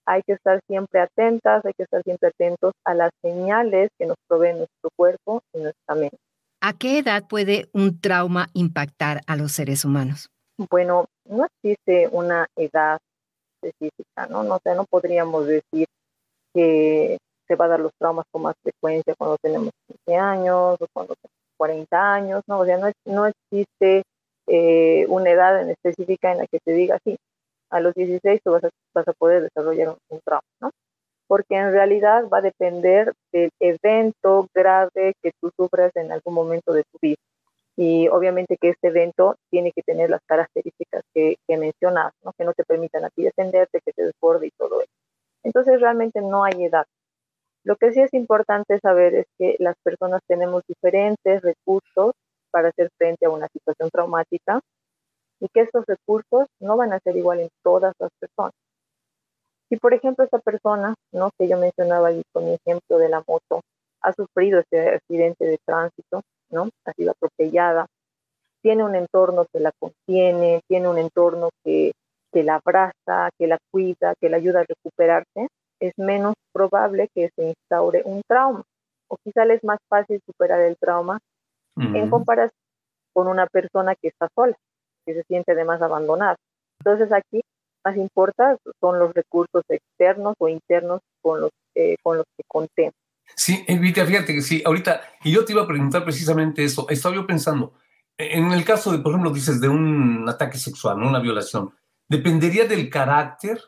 hay 0.06 0.22
que 0.24 0.34
estar 0.34 0.60
siempre 0.68 1.02
atentas, 1.02 1.64
hay 1.66 1.74
que 1.74 1.84
estar 1.84 2.02
siempre 2.04 2.30
atentos 2.30 2.74
a 2.86 2.94
las 2.94 3.12
señales 3.22 3.90
que 4.00 4.08
nos 4.08 4.18
provee 4.28 4.54
nuestro 4.54 4.90
cuerpo 4.96 5.42
y 5.54 5.60
nuestra 5.60 5.96
mente. 5.96 6.18
¿A 6.64 6.74
qué 6.74 7.00
edad 7.00 7.28
puede 7.28 7.70
un 7.74 8.00
trauma 8.00 8.48
impactar 8.54 9.22
a 9.26 9.36
los 9.36 9.52
seres 9.52 9.84
humanos? 9.84 10.30
Bueno, 10.70 11.08
no 11.26 11.46
existe 11.46 12.08
una 12.12 12.48
edad 12.56 13.00
específica, 13.62 14.28
¿no? 14.28 14.44
No, 14.44 14.60
no 14.64 14.86
podríamos 14.86 15.48
decir 15.48 15.88
que 16.54 17.18
se 17.48 17.56
va 17.56 17.66
a 17.66 17.70
dar 17.70 17.80
los 17.80 17.92
traumas 17.98 18.26
con 18.32 18.44
más 18.44 18.56
frecuencia 18.62 19.16
cuando 19.18 19.38
tenemos 19.42 19.72
15 20.06 20.20
años 20.20 20.78
o 20.80 20.86
cuando 20.94 21.16
40 21.58 22.14
años, 22.14 22.44
¿no? 22.46 22.60
O 22.60 22.66
sea, 22.66 22.78
no, 22.78 22.92
no 23.06 23.26
existe 23.26 24.04
eh, 24.48 25.06
una 25.08 25.32
edad 25.32 25.62
en 25.62 25.72
específica 25.72 26.32
en 26.32 26.40
la 26.40 26.48
que 26.48 26.60
te 26.64 26.74
diga, 26.74 27.00
sí, 27.04 27.18
a 27.72 27.80
los 27.80 27.96
16 27.96 28.40
tú 28.44 28.52
vas 28.52 28.64
a, 28.66 28.70
vas 28.94 29.08
a 29.08 29.14
poder 29.14 29.44
desarrollar 29.44 29.90
un, 30.10 30.20
trauma, 30.24 30.44
¿no? 30.60 30.70
Porque 31.32 31.56
en 31.56 31.72
realidad 31.72 32.28
va 32.28 32.40
a 32.40 32.42
depender 32.42 33.14
del 33.32 33.52
evento 33.62 34.50
grave 34.54 35.14
que 35.24 35.32
tú 35.40 35.50
sufras 35.56 35.96
en 35.96 36.12
algún 36.12 36.34
momento 36.34 36.74
de 36.74 36.84
tu 36.84 36.98
vida. 37.02 37.22
Y 37.78 38.10
obviamente 38.10 38.58
que 38.60 38.68
este 38.68 38.90
evento 38.90 39.38
tiene 39.50 39.72
que 39.72 39.82
tener 39.82 40.10
las 40.10 40.20
características 40.26 41.04
que, 41.14 41.38
que 41.48 41.56
mencionas, 41.56 42.12
¿no? 42.22 42.34
Que 42.34 42.44
no 42.44 42.52
te 42.52 42.66
permitan 42.66 43.06
a 43.06 43.10
ti 43.12 43.24
defenderte, 43.24 43.80
que 43.80 43.94
te 43.94 44.04
desborde 44.08 44.48
y 44.48 44.52
todo 44.58 44.82
eso. 44.82 44.92
Entonces 45.44 45.80
realmente 45.80 46.20
no 46.20 46.44
hay 46.44 46.66
edad. 46.66 46.84
Lo 47.64 47.78
que 47.78 47.94
sí 47.94 48.02
es 48.02 48.14
importante 48.14 48.78
saber 48.82 49.16
es 49.16 49.26
que 49.38 49.56
las 49.60 49.78
personas 49.86 50.20
tenemos 50.28 50.64
diferentes 50.68 51.42
recursos 51.42 52.12
para 52.52 52.68
hacer 52.68 52.90
frente 52.98 53.26
a 53.26 53.30
una 53.30 53.48
situación 53.48 53.90
traumática 53.90 54.60
y 55.40 55.48
que 55.48 55.62
estos 55.62 55.86
recursos 55.86 56.50
no 56.60 56.76
van 56.76 56.92
a 56.92 57.00
ser 57.00 57.16
igual 57.16 57.40
en 57.40 57.50
todas 57.64 57.94
las 58.00 58.10
personas. 58.20 58.61
Si, 59.72 59.78
por 59.78 59.94
ejemplo, 59.94 60.26
esta 60.26 60.40
persona, 60.40 60.96
¿no? 61.14 61.32
que 61.40 61.48
yo 61.48 61.58
mencionaba 61.58 62.10
ahí 62.10 62.24
con 62.34 62.44
mi 62.44 62.56
ejemplo 62.56 62.98
de 62.98 63.08
la 63.08 63.24
moto, 63.26 63.62
ha 64.02 64.12
sufrido 64.12 64.60
este 64.60 64.96
accidente 64.96 65.46
de 65.46 65.58
tránsito, 65.66 66.24
¿no? 66.50 66.68
ha 66.84 66.92
sido 66.92 67.12
atropellada, 67.12 67.86
tiene 68.62 68.84
un 68.84 68.96
entorno 68.96 69.46
que 69.46 69.62
la 69.62 69.72
contiene, 69.80 70.60
tiene 70.68 70.90
un 70.90 70.98
entorno 70.98 71.52
que, 71.64 71.94
que 72.34 72.44
la 72.44 72.56
abraza, 72.56 73.30
que 73.40 73.48
la 73.48 73.60
cuida, 73.72 74.14
que 74.20 74.30
la 74.30 74.36
ayuda 74.36 74.60
a 74.60 74.66
recuperarse, 74.68 75.48
es 75.80 75.94
menos 75.96 76.34
probable 76.52 77.08
que 77.16 77.30
se 77.34 77.48
instaure 77.48 78.02
un 78.04 78.24
trauma. 78.28 78.64
O 79.08 79.16
quizá 79.24 79.46
le 79.46 79.54
es 79.54 79.64
más 79.64 79.80
fácil 79.88 80.20
superar 80.26 80.60
el 80.60 80.76
trauma 80.76 81.18
en 81.78 82.10
comparación 82.10 82.60
con 83.14 83.30
una 83.30 83.48
persona 83.48 83.96
que 83.96 84.10
está 84.10 84.28
sola, 84.36 84.58
que 85.06 85.14
se 85.14 85.24
siente 85.24 85.54
además 85.54 85.82
abandonada. 85.82 86.36
Entonces 86.80 87.14
aquí 87.14 87.42
más 87.84 87.98
importa 87.98 88.58
son 88.80 89.00
los 89.00 89.14
recursos 89.14 89.64
externos 89.70 90.36
o 90.40 90.48
internos 90.48 91.02
con 91.22 91.42
los, 91.42 91.52
eh, 91.76 91.96
con 92.02 92.18
los 92.18 92.26
que 92.38 92.44
contemos. 92.48 92.94
Sí, 93.36 93.64
Evita, 93.68 94.06
fíjate 94.06 94.34
que 94.34 94.42
sí, 94.42 94.62
ahorita, 94.66 95.02
y 95.24 95.32
yo 95.32 95.46
te 95.46 95.54
iba 95.54 95.64
a 95.64 95.68
preguntar 95.68 96.04
precisamente 96.04 96.64
eso, 96.64 96.88
estaba 96.90 97.16
yo 97.16 97.26
pensando, 97.26 97.74
en 98.18 98.52
el 98.52 98.66
caso 98.66 98.92
de, 98.92 99.00
por 99.00 99.12
ejemplo, 99.12 99.32
dices 99.32 99.62
de 99.62 99.70
un 99.70 100.28
ataque 100.28 100.58
sexual, 100.58 101.02
una 101.02 101.20
violación, 101.20 101.74
dependería 102.08 102.66
del 102.66 102.90
carácter 102.90 103.60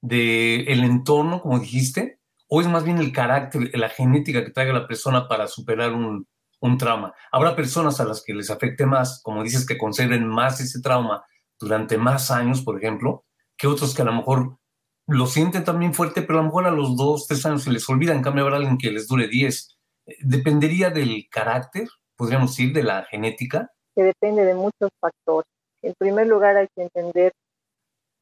del 0.00 0.68
el 0.68 0.84
entorno, 0.84 1.42
como 1.42 1.58
dijiste, 1.58 2.20
o 2.48 2.60
es 2.60 2.68
más 2.68 2.84
bien 2.84 2.98
el 2.98 3.12
carácter, 3.12 3.70
la 3.74 3.88
genética 3.88 4.44
que 4.44 4.50
traiga 4.50 4.72
la 4.72 4.86
persona 4.86 5.28
para 5.28 5.46
superar 5.46 5.92
un, 5.92 6.26
un 6.60 6.78
trauma. 6.78 7.14
Habrá 7.32 7.54
personas 7.54 8.00
a 8.00 8.04
las 8.04 8.22
que 8.22 8.34
les 8.34 8.50
afecte 8.50 8.86
más, 8.86 9.20
como 9.22 9.42
dices, 9.42 9.66
que 9.66 9.78
conserven 9.78 10.26
más 10.26 10.60
ese 10.60 10.80
trauma 10.80 11.24
durante 11.58 11.98
más 11.98 12.30
años, 12.30 12.62
por 12.62 12.78
ejemplo, 12.78 13.24
que 13.60 13.66
otros 13.66 13.94
que 13.94 14.02
a 14.02 14.06
lo 14.06 14.12
mejor 14.12 14.56
lo 15.06 15.26
sienten 15.26 15.64
también 15.64 15.92
fuerte, 15.92 16.22
pero 16.22 16.38
a 16.38 16.42
lo 16.42 16.46
mejor 16.46 16.66
a 16.66 16.70
los 16.70 16.96
dos, 16.96 17.26
tres 17.26 17.44
años 17.44 17.64
se 17.64 17.70
les 17.70 17.88
olvida, 17.88 18.14
en 18.14 18.22
cambio 18.22 18.44
habrá 18.44 18.56
alguien 18.56 18.78
que 18.78 18.90
les 18.90 19.06
dure 19.06 19.28
diez. 19.28 19.76
¿Dependería 20.20 20.90
del 20.90 21.28
carácter, 21.30 21.88
podríamos 22.16 22.50
decir, 22.50 22.72
de 22.72 22.82
la 22.82 23.04
genética? 23.04 23.70
Que 23.94 24.02
depende 24.02 24.44
de 24.44 24.54
muchos 24.54 24.90
factores. 25.00 25.50
En 25.82 25.94
primer 25.98 26.26
lugar, 26.26 26.56
hay 26.56 26.68
que 26.74 26.82
entender 26.82 27.32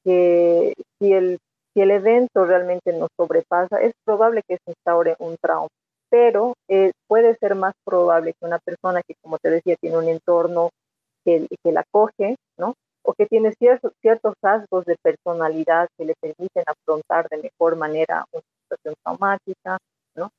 que 0.05 0.75
si 0.99 1.13
el 1.13 1.39
si 1.75 1.83
el 1.83 1.91
evento 1.91 2.45
realmente 2.45 2.93
nos 2.93 3.11
sobrepasa, 3.17 3.81
es 3.81 3.93
probable 4.05 4.43
que 4.49 4.57
se 4.65 4.73
instaure 4.73 5.15
un 5.21 5.37
trauma, 5.41 5.69
pero 6.11 6.55
eh, 6.69 6.91
puede 7.07 7.37
ser 7.37 7.55
más 7.55 7.75
probable 7.85 8.33
que 8.33 8.47
una 8.47 8.59
persona 8.59 9.03
que, 9.07 9.15
como 9.23 9.39
te 9.39 9.51
decía, 9.51 9.77
tiene 9.81 9.99
un 9.99 10.09
entorno 10.09 10.71
que, 11.25 11.47
que 11.63 11.73
la 11.73 11.85
coge, 11.93 12.37
¿no? 12.59 12.75
O 13.09 13.15
que 13.15 13.27
tiene 13.27 13.53
ciertos, 13.53 13.93
ciertos 14.03 14.35
rasgos 14.43 14.85
de 14.85 14.97
personalidad 15.03 15.89
que 15.97 16.05
le 16.05 16.15
permiten 16.21 16.65
afrontar 16.67 17.27
de 17.31 17.39
mejor 17.39 17.77
manera 17.77 18.25
una 18.33 18.43
situación 18.63 18.95
traumática, 19.03 19.79
¿no? 20.15 20.31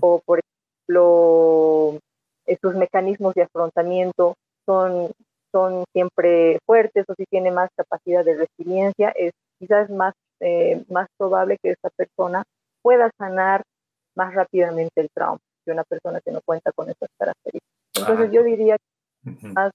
O, 0.00 0.20
por 0.26 0.40
ejemplo, 0.40 2.00
estos 2.46 2.74
mecanismos 2.74 3.34
de 3.34 3.42
afrontamiento 3.42 4.34
son, 4.64 5.12
son 5.52 5.84
siempre 5.92 6.58
fuertes 6.66 7.04
o 7.08 7.14
si 7.14 7.26
tiene 7.26 7.52
más 7.52 7.70
capacidad 7.76 8.24
de 8.24 8.34
resiliencia, 8.34 9.10
es 9.10 9.32
quizás 9.60 9.88
más 9.90 10.12
eh, 10.40 10.84
más 10.90 11.06
probable 11.16 11.56
que 11.62 11.70
esta 11.70 11.88
persona 11.96 12.42
pueda 12.82 13.10
sanar 13.18 13.62
más 14.14 14.34
rápidamente 14.34 15.00
el 15.00 15.08
trauma 15.14 15.38
que 15.64 15.72
una 15.72 15.84
persona 15.84 16.20
que 16.20 16.30
no 16.30 16.40
cuenta 16.44 16.72
con 16.72 16.88
esas 16.90 17.08
características. 17.18 17.74
Entonces 17.96 18.30
yo 18.32 18.42
diría 18.42 18.76
que 18.76 19.48
más 19.48 19.72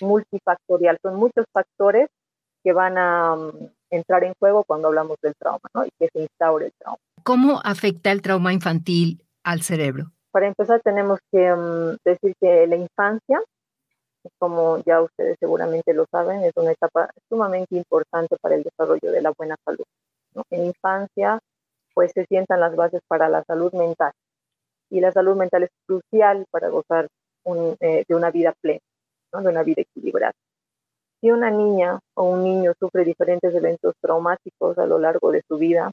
multifactorial, 0.00 0.98
son 1.02 1.16
muchos 1.16 1.46
factores 1.52 2.08
que 2.62 2.72
van 2.72 2.98
a 2.98 3.36
mm, 3.36 3.50
entrar 3.90 4.24
en 4.24 4.34
juego 4.38 4.64
cuando 4.64 4.88
hablamos 4.88 5.16
del 5.22 5.34
trauma, 5.36 5.68
¿no? 5.74 5.84
Y 5.84 5.90
que 5.98 6.08
se 6.12 6.20
instaure 6.22 6.66
el 6.66 6.72
trauma. 6.78 6.98
¿Cómo 7.24 7.60
afecta 7.64 8.12
el 8.12 8.22
trauma 8.22 8.52
infantil 8.52 9.24
al 9.42 9.62
cerebro? 9.62 10.12
Para 10.30 10.46
empezar 10.46 10.80
tenemos 10.82 11.18
que 11.30 11.52
mm, 11.52 11.96
decir 12.04 12.34
que 12.40 12.66
la 12.66 12.76
infancia 12.76 13.40
como 14.38 14.78
ya 14.84 15.00
ustedes 15.00 15.36
seguramente 15.40 15.94
lo 15.94 16.06
saben, 16.10 16.42
es 16.44 16.52
una 16.56 16.72
etapa 16.72 17.10
sumamente 17.28 17.76
importante 17.76 18.36
para 18.40 18.54
el 18.54 18.62
desarrollo 18.62 19.10
de 19.10 19.22
la 19.22 19.32
buena 19.36 19.56
salud. 19.64 19.84
En 20.50 20.66
infancia, 20.66 21.40
pues 21.94 22.12
se 22.14 22.24
sientan 22.26 22.60
las 22.60 22.74
bases 22.76 23.00
para 23.08 23.28
la 23.28 23.42
salud 23.44 23.72
mental. 23.72 24.12
Y 24.90 25.00
la 25.00 25.12
salud 25.12 25.36
mental 25.36 25.64
es 25.64 25.70
crucial 25.86 26.46
para 26.50 26.68
gozar 26.68 27.08
eh, 27.80 28.04
de 28.06 28.14
una 28.14 28.30
vida 28.30 28.54
plena, 28.60 28.80
de 29.40 29.48
una 29.48 29.62
vida 29.62 29.82
equilibrada. 29.82 30.34
si 31.20 31.30
una 31.30 31.50
niña 31.50 32.00
o 32.14 32.24
un 32.24 32.42
niño 32.42 32.72
sufre 32.78 33.04
diferentes 33.04 33.54
eventos 33.54 33.94
traumáticos 34.00 34.76
a 34.78 34.86
lo 34.86 34.98
largo 34.98 35.30
de 35.30 35.42
su 35.46 35.56
vida, 35.56 35.90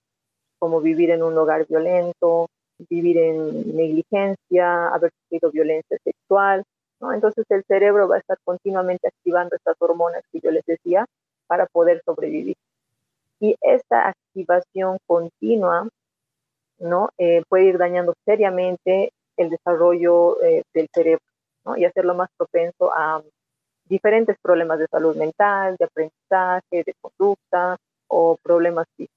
como 0.59 0.81
vivir 0.81 1.11
en 1.11 1.23
un 1.23 1.37
hogar 1.37 1.67
violento, 1.67 2.47
vivir 2.89 3.17
en 3.17 3.75
negligencia, 3.75 4.89
haber 4.89 5.11
sufrido 5.21 5.51
violencia 5.51 5.97
sexual, 6.03 6.63
¿no? 6.99 7.13
entonces 7.13 7.45
el 7.49 7.63
cerebro 7.65 8.07
va 8.07 8.15
a 8.15 8.19
estar 8.19 8.37
continuamente 8.43 9.07
activando 9.07 9.55
estas 9.55 9.75
hormonas 9.79 10.23
que 10.31 10.39
yo 10.39 10.51
les 10.51 10.65
decía 10.65 11.05
para 11.47 11.67
poder 11.67 12.01
sobrevivir. 12.05 12.55
Y 13.39 13.55
esta 13.61 14.09
activación 14.09 14.97
continua 15.07 15.87
¿no? 16.79 17.09
Eh, 17.17 17.43
puede 17.49 17.65
ir 17.65 17.77
dañando 17.77 18.13
seriamente 18.25 19.11
el 19.37 19.49
desarrollo 19.49 20.41
eh, 20.43 20.63
del 20.73 20.87
cerebro 20.93 21.23
¿no? 21.65 21.77
y 21.77 21.85
hacerlo 21.85 22.15
más 22.15 22.29
propenso 22.37 22.91
a 22.95 23.21
diferentes 23.85 24.37
problemas 24.41 24.79
de 24.79 24.87
salud 24.87 25.15
mental, 25.15 25.75
de 25.77 25.85
aprendizaje, 25.85 26.83
de 26.83 26.93
conducta 27.01 27.77
o 28.07 28.37
problemas 28.41 28.85
físicos. 28.95 29.15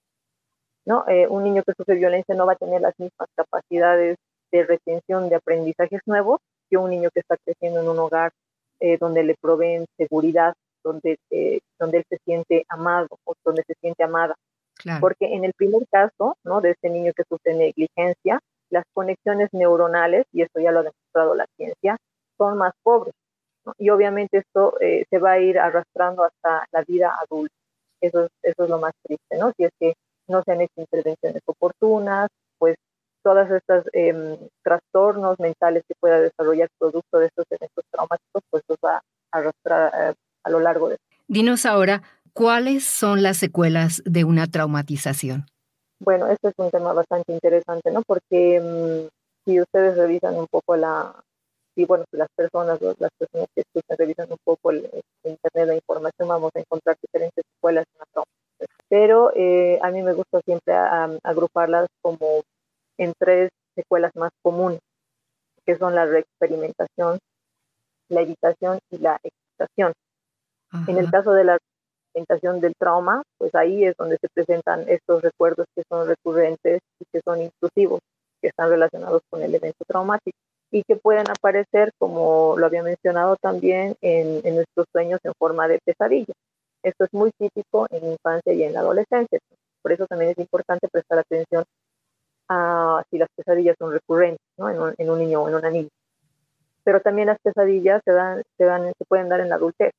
¿no? 0.85 1.05
Eh, 1.09 1.27
un 1.29 1.45
niño 1.45 1.63
que 1.63 1.75
sufre 1.75 1.95
violencia 1.95 2.35
no 2.35 2.47
va 2.47 2.55
a 2.55 2.57
tener 2.57 2.81
las 2.81 2.99
mismas 2.99 3.29
capacidades 3.37 4.17
de 4.51 4.65
retención 4.65 5.29
de 5.29 5.37
aprendizajes 5.37 6.01
nuevos 6.07 6.41
que 6.69 6.77
un 6.77 6.91
niño 6.91 7.11
que 7.13 7.21
está 7.21 7.37
creciendo 7.45 7.81
en 7.81 7.89
un 7.89 7.99
hogar 7.99 8.33
donde 8.99 9.23
le 9.23 9.37
proveen 9.41 9.87
seguridad, 9.97 10.55
donde, 10.83 11.17
donde 11.79 11.99
él 11.99 12.05
se 12.09 12.19
siente 12.25 12.67
amado 12.69 13.07
o 13.23 13.35
donde 13.45 13.63
se 13.65 13.75
siente 13.81 14.03
amada. 14.03 14.35
Porque 15.01 15.27
en 15.35 15.45
el 15.45 15.53
primer 15.53 15.87
caso, 15.91 16.37
¿no? 16.45 16.61
De 16.61 16.71
este 16.71 16.91
niño 16.91 17.13
que 17.15 17.25
sufre 17.29 17.55
negligencia, 17.55 18.41
las 18.71 18.85
conexiones 18.93 19.49
neuronales, 19.53 20.27
y 20.33 20.43
esto 20.43 20.61
ya 20.61 20.73
lo 20.73 20.81
ha 20.81 20.85
demostrado 20.85 21.35
la 21.35 21.47
ciencia, 21.57 21.97
son 22.43 22.59
más 22.59 22.73
pobres. 22.83 23.15
Y 23.79 23.91
obviamente 23.91 24.39
esto 24.39 24.75
eh, 24.81 25.05
se 25.09 25.19
va 25.19 25.33
a 25.33 25.39
ir 25.39 25.59
arrastrando 25.59 26.25
hasta 26.25 26.67
la 26.73 26.83
vida 26.83 27.13
adulta. 27.23 27.55
Eso, 28.01 28.29
eso 28.43 28.65
es 28.65 28.71
lo 28.71 28.79
más 28.79 28.93
triste, 29.05 29.39
¿no? 29.39 29.53
Si 29.57 29.65
es 29.65 29.71
que 29.79 29.95
no 30.27 30.43
se 30.43 30.53
han 30.53 30.61
hecho 30.61 30.75
intervenciones 30.77 31.43
oportunas, 31.47 32.29
pues 32.59 32.77
todos 33.23 33.49
estos 33.51 33.85
em, 33.93 34.37
trastornos 34.65 35.39
mentales 35.39 35.85
que 35.87 35.95
pueda 36.01 36.21
desarrollar 36.21 36.69
producto 36.79 37.21
de 37.21 37.27
estos 37.27 37.45
eventos 37.51 37.85
traumáticos, 37.93 38.43
pues 38.51 38.65
los 38.69 38.79
va 38.85 38.97
a 38.97 39.03
arrastrar 39.39 39.93
eh, 39.95 40.15
a 40.43 40.51
lo 40.51 40.59
largo 40.59 40.89
de. 40.89 40.97
Dinos 41.29 41.65
ahora, 41.65 42.03
¿Cuáles 42.33 42.85
son 42.85 43.23
las 43.23 43.37
secuelas 43.37 44.03
de 44.07 44.25
una 44.25 44.47
traumatización? 44.47 45.47
Bueno, 46.01 46.29
este 46.29 46.49
es 46.49 46.55
un 46.57 46.71
tema 46.71 46.95
bastante 46.95 47.33
interesante, 47.33 47.91
¿no? 47.91 48.03
Porque 48.07 48.59
mm, 48.59 49.09
si 49.45 49.61
ustedes 49.61 49.97
revisan 49.97 50.37
un 50.37 50.47
poco 50.47 50.77
la, 50.77 51.15
si 51.75 51.85
bueno, 51.85 52.05
si 52.11 52.17
las 52.17 52.29
personas, 52.37 52.81
las 52.81 53.11
personas 53.19 53.49
que 53.55 53.63
escuchan 53.63 53.97
revisan 53.99 54.31
un 54.31 54.39
poco 54.45 54.71
el, 54.71 54.89
internet 55.25 55.69
de 55.69 55.75
información, 55.77 56.29
vamos 56.29 56.51
a 56.55 56.61
encontrar 56.61 56.97
diferentes 57.01 57.45
secuelas 57.55 57.85
de 57.85 57.97
una 57.97 58.07
traumatización. 58.13 58.69
Pero 58.89 59.33
eh, 59.35 59.79
a 59.83 59.91
mí 59.91 60.03
me 60.03 60.13
gusta 60.13 60.41
siempre 60.45 60.75
agruparlas 61.23 61.89
como 62.03 62.43
en 62.99 63.15
tres 63.19 63.51
secuelas 63.75 64.13
más 64.15 64.31
comunes, 64.43 64.81
que 65.65 65.77
son 65.77 65.95
la 65.95 66.05
reexperimentación, 66.05 67.19
la 68.09 68.21
evitación 68.21 68.79
y 68.91 68.99
la 68.99 69.19
excitación. 69.23 69.93
En 70.87 70.97
el 70.97 71.11
caso 71.11 71.33
de 71.33 71.45
la 71.45 71.59
presentación 72.13 72.61
del 72.61 72.75
trauma, 72.79 73.23
pues 73.39 73.55
ahí 73.55 73.85
es 73.85 73.95
donde 73.97 74.17
se 74.21 74.29
presentan 74.35 74.89
estos 74.89 75.23
recuerdos 75.23 75.67
que 75.75 75.83
son 75.89 76.07
recurrentes 76.07 76.81
y 76.99 77.05
que 77.13 77.21
son 77.25 77.43
intrusivos, 77.43 78.01
que 78.41 78.49
están 78.49 78.71
relacionados 78.71 79.23
con 79.31 79.43
el 79.43 79.55
evento 79.55 79.85
traumático 79.87 80.39
y 80.73 80.83
que 80.85 80.97
pueden 80.97 81.31
aparecer, 81.31 81.93
como 81.99 82.57
lo 82.57 82.67
había 82.67 82.83
mencionado 82.83 83.37
también, 83.37 83.95
en, 84.01 84.41
en 84.43 84.55
nuestros 84.57 84.87
sueños 84.91 85.21
en 85.23 85.35
forma 85.39 85.69
de 85.69 85.79
pesadilla. 85.85 86.33
Esto 86.83 87.05
es 87.05 87.13
muy 87.13 87.31
típico 87.39 87.87
en 87.91 88.13
infancia 88.13 88.53
y 88.55 88.65
en 88.65 88.73
la 88.73 88.81
adolescencia. 88.81 89.39
Por 89.83 89.93
eso 89.93 90.07
también 90.07 90.31
es 90.31 90.39
importante 90.39 90.89
prestar 90.89 91.19
atención 91.19 91.65
a 92.49 93.05
si 93.11 93.19
las 93.19 93.29
pesadillas 93.37 93.77
son 93.79 93.93
recurrentes 93.93 94.45
¿no? 94.57 94.71
en, 94.71 94.81
un, 94.81 94.95
en, 94.97 95.11
un, 95.11 95.19
niño 95.19 95.43
o 95.43 95.49
en 95.49 95.55
una 95.55 95.71
niña. 95.71 95.91
Pero 96.85 97.01
también 97.01 97.29
las 97.29 97.39
pesadillas 97.41 98.01
se, 98.05 98.13
dan, 98.13 98.43
se, 98.57 98.65
dan, 98.65 98.93
se 98.97 99.05
pueden 99.05 99.29
dar 99.29 99.41
en 99.41 99.51
la 99.51 99.57
adultez. 99.57 99.93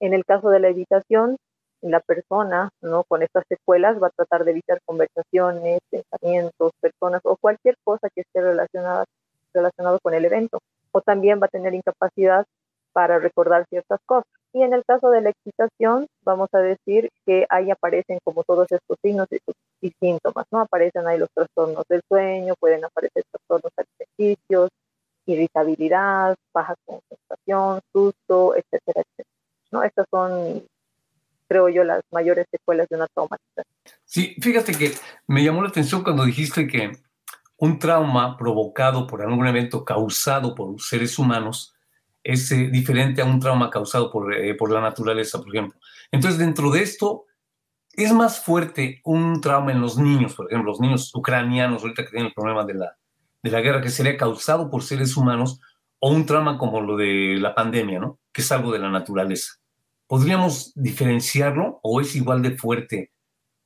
En 0.00 0.14
el 0.14 0.24
caso 0.24 0.48
de 0.48 0.60
la 0.60 0.68
evitación, 0.68 1.36
la 1.80 2.00
persona 2.00 2.70
¿no? 2.80 3.02
con 3.04 3.22
estas 3.22 3.44
secuelas 3.48 4.00
va 4.00 4.08
a 4.08 4.10
tratar 4.10 4.44
de 4.44 4.52
evitar 4.52 4.78
conversaciones, 4.84 5.80
pensamientos, 5.90 6.72
personas 6.80 7.20
o 7.24 7.36
cualquier 7.36 7.76
cosa 7.84 8.08
que 8.14 8.22
esté 8.22 8.40
relacionada 8.40 9.04
relacionado 9.52 9.98
con 10.02 10.14
el 10.14 10.24
evento. 10.24 10.60
O 10.92 11.00
también 11.00 11.40
va 11.40 11.46
a 11.46 11.50
tener 11.50 11.74
incapacidad 11.74 12.46
para 12.92 13.18
recordar 13.18 13.66
ciertas 13.68 14.00
cosas. 14.06 14.26
Y 14.52 14.62
en 14.62 14.72
el 14.72 14.84
caso 14.84 15.10
de 15.10 15.20
la 15.20 15.30
excitación, 15.30 16.06
vamos 16.24 16.48
a 16.52 16.58
decir 16.58 17.10
que 17.26 17.46
ahí 17.50 17.70
aparecen 17.70 18.18
como 18.24 18.44
todos 18.44 18.66
estos 18.72 18.96
signos 19.02 19.28
y, 19.80 19.90
síntomas, 20.00 20.46
¿no? 20.50 20.60
Aparecen 20.60 21.06
ahí 21.06 21.18
los 21.18 21.28
trastornos 21.34 21.84
del 21.88 22.02
sueño, 22.08 22.54
pueden 22.58 22.84
aparecer 22.84 23.24
trastornos 23.30 23.72
alimenticios, 23.76 24.70
irritabilidad, 25.26 26.34
baja 26.52 26.74
concentración, 26.84 27.80
susto, 27.92 28.56
etcétera, 28.56 29.02
etcétera. 29.02 29.28
¿no? 29.70 29.82
Estas 29.82 30.06
son, 30.10 30.64
creo 31.46 31.68
yo, 31.68 31.84
las 31.84 32.02
mayores 32.10 32.46
secuelas 32.50 32.88
de 32.88 32.96
una 32.96 33.06
traumatización. 33.06 33.66
Sí, 34.04 34.34
fíjate 34.40 34.72
que 34.72 34.92
me 35.26 35.44
llamó 35.44 35.62
la 35.62 35.68
atención 35.68 36.02
cuando 36.02 36.24
dijiste 36.24 36.66
que 36.66 36.92
un 37.58 37.78
trauma 37.78 38.36
provocado 38.36 39.06
por 39.06 39.22
algún 39.22 39.46
evento 39.46 39.84
causado 39.84 40.54
por 40.54 40.80
seres 40.80 41.18
humanos 41.18 41.74
es 42.22 42.50
eh, 42.52 42.68
diferente 42.70 43.20
a 43.20 43.24
un 43.24 43.40
trauma 43.40 43.70
causado 43.70 44.10
por, 44.10 44.34
eh, 44.34 44.54
por 44.54 44.70
la 44.70 44.80
naturaleza, 44.80 45.38
por 45.38 45.48
ejemplo. 45.48 45.78
Entonces, 46.10 46.38
dentro 46.38 46.70
de 46.70 46.82
esto, 46.82 47.24
es 47.92 48.12
más 48.12 48.44
fuerte 48.44 49.00
un 49.04 49.40
trauma 49.40 49.72
en 49.72 49.80
los 49.80 49.98
niños, 49.98 50.34
por 50.34 50.46
ejemplo, 50.46 50.70
los 50.70 50.80
niños 50.80 51.12
ucranianos, 51.14 51.82
ahorita 51.82 52.04
que 52.04 52.10
tienen 52.10 52.26
el 52.28 52.34
problema 52.34 52.64
de 52.64 52.74
la, 52.74 52.96
de 53.42 53.50
la 53.50 53.60
guerra, 53.60 53.80
que 53.80 53.90
sería 53.90 54.16
causado 54.16 54.70
por 54.70 54.82
seres 54.82 55.16
humanos, 55.16 55.60
o 55.98 56.10
un 56.10 56.26
trauma 56.26 56.58
como 56.58 56.80
lo 56.80 56.96
de 56.96 57.38
la 57.40 57.54
pandemia, 57.54 57.98
¿no? 57.98 58.20
Que 58.32 58.42
es 58.42 58.52
algo 58.52 58.72
de 58.72 58.78
la 58.78 58.88
naturaleza. 58.88 59.54
¿Podríamos 60.06 60.72
diferenciarlo 60.76 61.80
o 61.82 62.00
es 62.00 62.14
igual 62.14 62.40
de 62.40 62.56
fuerte, 62.56 63.10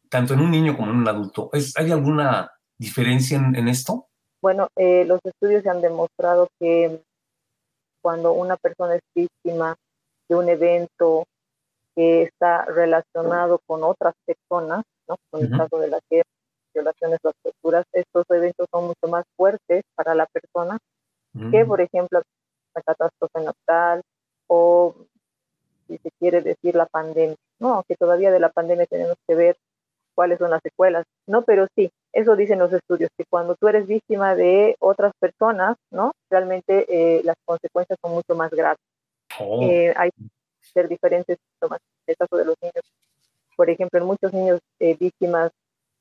tanto 0.09 0.33
en 0.33 0.41
un 0.41 0.51
niño 0.51 0.77
como 0.77 0.91
en 0.91 0.97
un 0.97 1.09
adulto? 1.09 1.51
¿Es, 1.53 1.77
¿Hay 1.77 1.91
alguna 1.91 2.51
diferencia 2.83 3.38
en, 3.38 3.68
esto? 3.68 4.09
Bueno, 4.40 4.68
eh, 4.77 5.05
los 5.05 5.21
estudios 5.25 5.64
han 5.66 5.81
demostrado 5.81 6.49
que 6.59 7.01
cuando 8.03 8.33
una 8.33 8.57
persona 8.57 8.97
es 8.97 9.03
víctima 9.14 9.77
de 10.29 10.35
un 10.35 10.49
evento 10.49 11.25
que 11.95 12.23
está 12.23 12.64
relacionado 12.64 13.61
con 13.66 13.85
otras 13.85 14.14
personas, 14.27 14.83
¿no? 15.09 15.16
con 15.31 15.42
el 15.42 15.51
caso 15.57 15.79
de 15.79 15.88
las 15.88 16.01
violaciones, 16.75 17.18
las 17.23 17.35
torturas, 17.42 17.85
estos 17.92 18.25
eventos 18.31 18.66
son 18.73 18.87
mucho 18.87 19.07
más 19.09 19.25
fuertes 19.37 19.83
para 19.95 20.14
la 20.14 20.27
persona 20.27 20.79
que, 21.33 21.64
mm. 21.64 21.68
por 21.68 21.81
ejemplo, 21.81 22.23
la 22.75 22.83
catástrofe 22.83 23.40
natural 23.40 24.03
o 24.49 24.95
si 25.87 25.99
se 25.99 26.11
quiere 26.18 26.40
decir, 26.42 26.75
la 26.75 26.87
pandemia. 26.87 27.37
No, 27.61 27.85
que 27.87 27.95
todavía 27.95 28.33
de 28.33 28.40
la 28.40 28.51
pandemia 28.51 28.87
tenemos 28.87 29.16
que 29.27 29.35
ver 29.35 29.57
cuáles 30.14 30.38
son 30.38 30.51
las 30.51 30.61
secuelas, 30.62 31.05
¿no? 31.27 31.42
Pero 31.42 31.66
sí, 31.75 31.90
eso 32.12 32.37
dicen 32.37 32.59
los 32.59 32.72
estudios, 32.72 33.11
que 33.16 33.25
cuando 33.29 33.55
tú 33.55 33.68
eres 33.68 33.87
víctima 33.87 34.35
de 34.35 34.77
otras 34.81 35.12
personas, 35.18 35.77
¿no? 35.90 36.12
Realmente 36.31 36.87
eh, 36.88 37.22
las 37.25 37.37
consecuencias 37.44 37.98
son 38.03 38.12
mucho 38.12 38.35
más 38.35 38.51
graves. 38.51 38.81
Oh. 39.38 39.62
Eh, 39.62 39.92
hay 39.96 40.11
ser 40.61 40.88
diferentes 40.88 41.38
síntomas. 41.38 41.81
En 42.07 42.12
el 42.12 42.16
caso 42.16 42.37
de 42.37 42.44
los 42.44 42.57
niños, 42.62 42.85
por 43.57 43.70
ejemplo, 43.70 43.98
en 43.98 44.07
muchos 44.07 44.33
niños 44.33 44.61
eh, 44.81 44.96
víctimas 44.98 45.51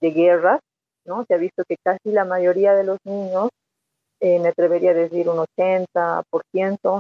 de 0.02 0.12
guerras, 0.12 0.60
¿no? 1.06 1.26
Se 1.26 1.34
ha 1.34 1.38
visto 1.38 1.63
que 1.67 1.76
casi 1.84 2.12
la 2.12 2.26
mayoría 2.26 2.74
de 2.74 2.84
los 2.84 3.00
niños, 3.04 3.50
me 4.24 4.50
atrevería 4.50 4.91
a 4.91 4.93
decir 4.93 5.28
un 5.28 5.38
80%, 5.58 6.24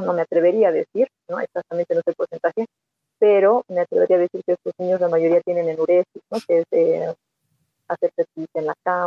no 0.03 0.13
me 0.13 0.23
atrevería 0.23 0.69
a 0.69 0.71
decir, 0.71 1.07
¿no? 1.29 1.39
Exactamente 1.39 1.93
no 1.93 2.01
sé 2.03 2.09
el 2.09 2.15
porcentaje, 2.15 2.65
pero 3.21 3.63
me 3.67 3.81
atrevería 3.81 4.15
a 4.15 4.19
decir 4.19 4.41
que 4.43 4.53
estos 4.53 4.73
niños 4.79 4.99
la 4.99 5.07
mayoría 5.07 5.39
tienen 5.41 5.69
enuresis, 5.69 5.80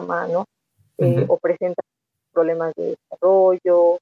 cama, 0.06 0.28
¿no? 0.28 0.44
Eh, 0.98 1.24
o 1.28 1.38
presentan 1.38 1.84
problemas 2.32 2.72
de 2.76 2.96
desarrollo 2.96 3.98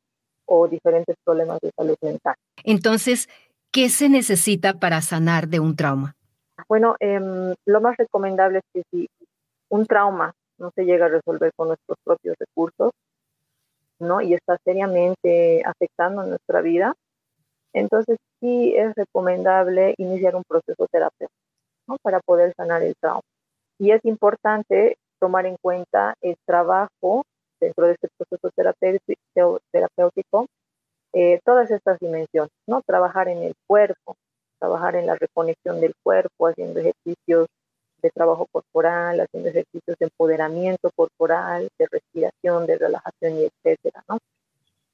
o 0.47 0.69
diferentes 0.69 1.17
problemas 1.25 1.61
de 1.61 1.71
salud 1.77 1.97
mental. 2.03 2.35
Entonces, 2.65 3.29
¿qué 3.71 3.89
se 3.89 4.09
necesita 4.09 4.75
para 4.75 5.01
sanar 5.01 5.49
de 5.49 5.61
un 5.61 5.77
trauma? 5.77 6.15
Bueno, 6.69 6.97
em, 7.01 7.55
lo 7.67 7.81
más 7.81 7.97
recomendable 7.97 8.59
es 8.59 8.65
que 8.73 8.83
si 8.91 9.09
un 9.69 9.87
trauma 9.87 10.33
no 10.59 10.71
se 10.75 10.85
llega 10.85 11.07
a 11.07 11.09
resolver 11.09 11.53
con 11.57 11.69
nuestros 11.69 11.99
propios 12.05 12.37
recursos, 12.39 12.93
¿no? 13.99 14.21
Y 14.21 14.35
está 14.35 14.59
seriamente 14.65 15.63
afectando 15.65 16.25
nuestra 16.25 16.61
vida, 16.61 16.95
entonces 17.73 18.19
sí 18.41 18.75
es 18.77 18.95
recomendable 18.95 19.95
iniciar 19.97 20.37
un 20.37 20.45
proceso 20.45 20.87
terapéutico 20.91 21.33
para 22.03 22.21
poder 22.21 22.53
sanar 22.55 22.83
el 22.83 22.95
trauma. 23.01 23.23
Y 23.79 23.91
es 23.93 24.05
importante 24.05 24.97
tomar 25.23 25.47
en 25.47 25.57
cuenta 25.63 26.17
el 26.21 26.35
trabajo 26.45 27.23
dentro 27.61 27.87
de 27.87 27.93
este 27.93 28.09
proceso 28.19 28.51
terapéutico, 29.71 30.47
eh, 31.13 31.39
todas 31.45 31.71
estas 31.71 32.01
dimensiones, 32.01 32.51
¿no? 32.67 32.83
Trabajar 32.85 33.29
en 33.29 33.39
el 33.45 33.55
cuerpo, 33.69 34.17
trabajar 34.59 34.97
en 34.97 35.07
la 35.07 35.15
reconexión 35.15 35.81
del 35.81 35.95
cuerpo, 36.03 36.49
haciendo 36.49 36.81
ejercicios 36.81 37.47
de 38.03 38.11
trabajo 38.11 38.49
corporal, 38.51 39.21
haciendo 39.21 39.51
ejercicios 39.51 39.97
de 39.97 40.07
empoderamiento 40.07 40.91
corporal, 40.97 41.69
de 41.79 41.87
respiración, 41.89 42.67
de 42.67 42.79
relajación 42.79 43.39
y 43.39 43.45
etcétera, 43.45 44.03
¿no? 44.09 44.19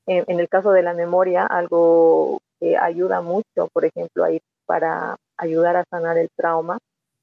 En, 0.04 0.40
el 0.40 0.48
caso 0.50 0.72
de 0.72 0.82
la 0.82 0.92
memoria, 0.92 1.46
algo 1.46 2.40
que 2.60 2.76
ayuda 2.76 3.22
mucho, 3.22 3.68
por 3.72 3.86
ejemplo, 3.86 4.24
ahí 4.24 4.40
para 4.66 5.16
ayudar 5.38 5.76
a 5.76 5.84
sanar 5.90 6.18
el 6.18 6.28
trauma, 6.36 6.78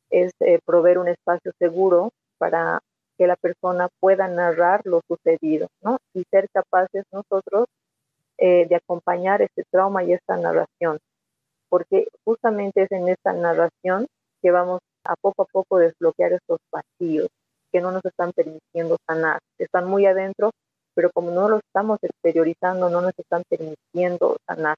es 0.10 0.32
eh, 0.40 0.60
proveer 0.66 0.98
un 0.98 1.08
espacio 1.08 1.52
seguro 1.60 2.10
para 2.40 2.80
que 3.18 3.28
la 3.28 3.36
persona 3.36 3.90
pueda 4.00 4.28
narrar 4.28 4.82
lo 4.86 5.02
sucedido, 5.08 5.68
¿no? 5.82 5.98
Y 6.14 6.24
ser 6.30 6.48
capaces 6.52 7.04
nosotros 7.12 7.66
eh, 8.38 8.68
de 8.68 8.76
acompañar 8.76 9.42
este 9.42 9.64
trauma 9.72 10.04
y 10.04 10.14
esta 10.14 10.38
narración, 10.38 11.00
porque 11.70 12.08
justamente 12.26 12.84
es 12.84 12.92
en 12.92 13.08
esta 13.10 13.34
narración 13.34 14.08
que 14.42 14.52
vamos 14.52 14.80
a 15.06 15.16
poco 15.16 15.44
a 15.44 15.46
poco 15.46 15.78
desbloquear 15.78 16.34
estos 16.34 16.60
vacíos 16.72 17.30
que 17.72 17.82
no 17.82 17.92
nos 17.92 18.04
están 18.06 18.32
permitiendo 18.34 18.98
sanar, 19.08 19.40
están 19.58 19.88
muy 19.88 20.06
adentro, 20.06 20.52
pero 20.96 21.12
como 21.14 21.32
no 21.32 21.50
lo 21.50 21.58
estamos 21.58 22.00
exteriorizando, 22.02 22.90
no 22.90 23.02
nos 23.02 23.14
están 23.18 23.44
permitiendo 23.50 24.38
sanar. 24.48 24.76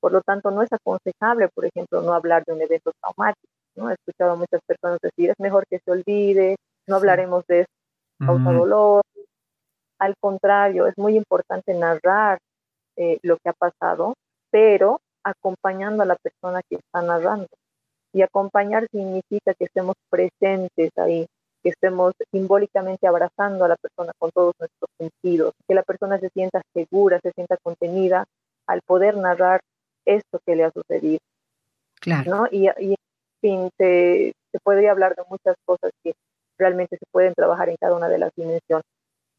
Por 0.00 0.12
lo 0.12 0.22
tanto, 0.22 0.50
no 0.50 0.62
es 0.62 0.72
aconsejable, 0.72 1.48
por 1.54 1.66
ejemplo, 1.66 2.00
no 2.02 2.14
hablar 2.14 2.44
de 2.44 2.54
un 2.54 2.62
evento 2.62 2.92
traumático. 3.00 3.46
¿no? 3.76 3.90
He 3.90 3.94
escuchado 3.94 4.32
a 4.32 4.36
muchas 4.36 4.60
personas 4.66 4.98
decir, 5.02 5.30
es 5.30 5.38
mejor 5.38 5.66
que 5.68 5.78
se 5.84 5.90
olvide, 5.90 6.56
no 6.86 6.96
hablaremos 6.96 7.46
de 7.46 7.60
eso, 7.60 7.70
causa 8.18 8.52
dolor. 8.52 9.02
Al 9.98 10.14
contrario, 10.18 10.86
es 10.86 10.96
muy 10.96 11.16
importante 11.16 11.74
narrar 11.74 12.38
eh, 12.96 13.18
lo 13.22 13.36
que 13.36 13.50
ha 13.50 13.52
pasado, 13.52 14.14
pero 14.50 15.00
acompañando 15.22 16.02
a 16.02 16.06
la 16.06 16.16
persona 16.16 16.60
que 16.68 16.76
está 16.76 17.02
narrando. 17.02 17.46
Y 18.12 18.22
acompañar 18.22 18.86
significa 18.90 19.54
que 19.54 19.66
estemos 19.66 19.94
presentes 20.08 20.90
ahí, 20.96 21.26
que 21.62 21.70
estemos 21.70 22.14
simbólicamente 22.32 23.06
abrazando 23.06 23.64
a 23.64 23.68
la 23.68 23.76
persona 23.76 24.12
con 24.18 24.30
todos 24.32 24.54
nuestros 24.58 24.90
sentidos, 24.98 25.52
que 25.68 25.74
la 25.74 25.82
persona 25.82 26.18
se 26.18 26.30
sienta 26.30 26.62
segura, 26.74 27.20
se 27.22 27.32
sienta 27.32 27.56
contenida 27.62 28.24
al 28.66 28.80
poder 28.82 29.16
narrar 29.16 29.60
esto 30.04 30.40
que 30.44 30.56
le 30.56 30.64
ha 30.64 30.72
sucedido. 30.72 31.20
Claro. 32.00 32.48
Y, 32.50 32.68
y 32.80 32.92
en 32.92 32.96
fin, 33.40 33.70
se, 33.76 34.32
se 34.50 34.58
podría 34.60 34.90
hablar 34.90 35.14
de 35.14 35.22
muchas 35.28 35.54
cosas 35.64 35.92
que 36.02 36.14
realmente 36.60 36.96
se 36.96 37.06
pueden 37.10 37.34
trabajar 37.34 37.68
en 37.68 37.76
cada 37.80 37.96
una 37.96 38.08
de 38.08 38.18
las 38.18 38.30
dimensiones 38.36 38.84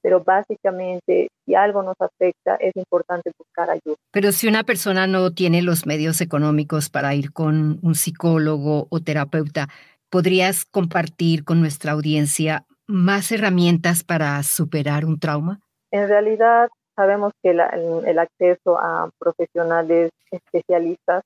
pero 0.02 0.24
básicamente 0.24 1.30
si 1.46 1.56
algo 1.56 1.84
nos 1.84 1.96
afecta 2.00 2.56
es 2.56 2.76
importante 2.76 3.32
buscar 3.38 3.70
ayuda. 3.70 3.96
Pero 4.12 4.32
si 4.32 4.48
una 4.48 4.64
persona 4.64 5.08
no 5.08 5.32
tiene 5.32 5.62
los 5.62 5.86
medios 5.86 6.22
económicos 6.22 6.90
para 6.90 7.14
ir 7.14 7.32
con 7.32 7.80
un 7.84 7.96
psicólogo 7.96 8.88
o 8.90 9.00
terapeuta, 9.00 9.68
¿podrías 10.10 10.66
compartir 10.66 11.44
con 11.44 11.62
nuestra 11.62 11.92
audiencia 11.92 12.66
más 12.88 13.32
herramientas 13.32 14.04
para 14.04 14.42
superar 14.44 15.06
un 15.06 15.20
trauma? 15.20 15.60
En 15.92 16.08
realidad 16.08 16.70
sabemos 16.96 17.34
que 17.42 17.52
el 17.52 18.20
acceso 18.20 18.78
a 18.80 19.10
profesionales 19.20 20.12
especialistas 20.32 21.24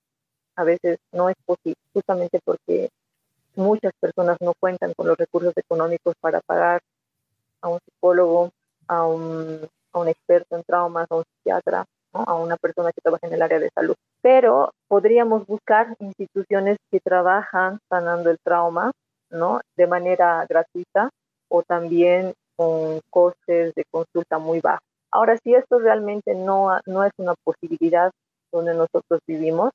a 0.58 0.64
veces 0.64 1.00
no 1.12 1.30
es 1.30 1.36
posible, 1.46 1.76
justamente 1.94 2.40
porque 2.44 2.90
muchas 3.56 3.94
personas 4.00 4.38
no 4.42 4.54
cuentan 4.60 4.94
con 4.94 5.08
los 5.08 5.18
recursos 5.18 5.54
económicos 5.56 6.16
para 6.20 6.42
pagar 6.42 6.82
a 7.62 7.70
un 7.70 7.80
psicólogo, 7.80 8.52
a 8.88 9.06
un, 9.06 9.68
experto 10.08 10.56
en 10.56 10.64
traumas, 10.64 11.08
a 11.10 11.16
un 11.16 11.24
psiquiatra, 11.24 11.86
a 12.14 12.34
una 12.36 12.58
persona 12.58 12.92
que 12.92 13.02
trabaja 13.02 13.28
en 13.28 13.34
el 13.34 13.42
área 13.42 13.60
de 13.60 13.70
salud. 13.74 13.96
Pero 14.22 14.72
podríamos 14.88 15.46
buscar 15.46 15.96
instituciones 16.00 16.78
que 16.92 17.00
trabajan 17.00 17.80
sanando 17.90 18.30
el 18.30 18.38
trauma, 18.44 18.92
¿no? 19.30 19.62
De 19.76 19.88
manera 19.88 20.46
gratuita 20.48 21.10
o 21.50 21.64
también 21.64 22.34
con 22.56 23.00
costes 23.10 23.74
de 23.76 23.86
consulta 23.92 24.38
muy 24.38 24.60
bajos. 24.60 24.84
Ahora, 25.12 25.38
si 25.38 25.54
esto 25.56 25.80
realmente 25.80 26.36
no, 26.36 26.80
no 26.86 27.04
es 27.04 27.12
una 27.18 27.36
posibilidad 27.44 28.12
donde 28.52 28.74
nosotros 28.74 29.22
vivimos, 29.28 29.72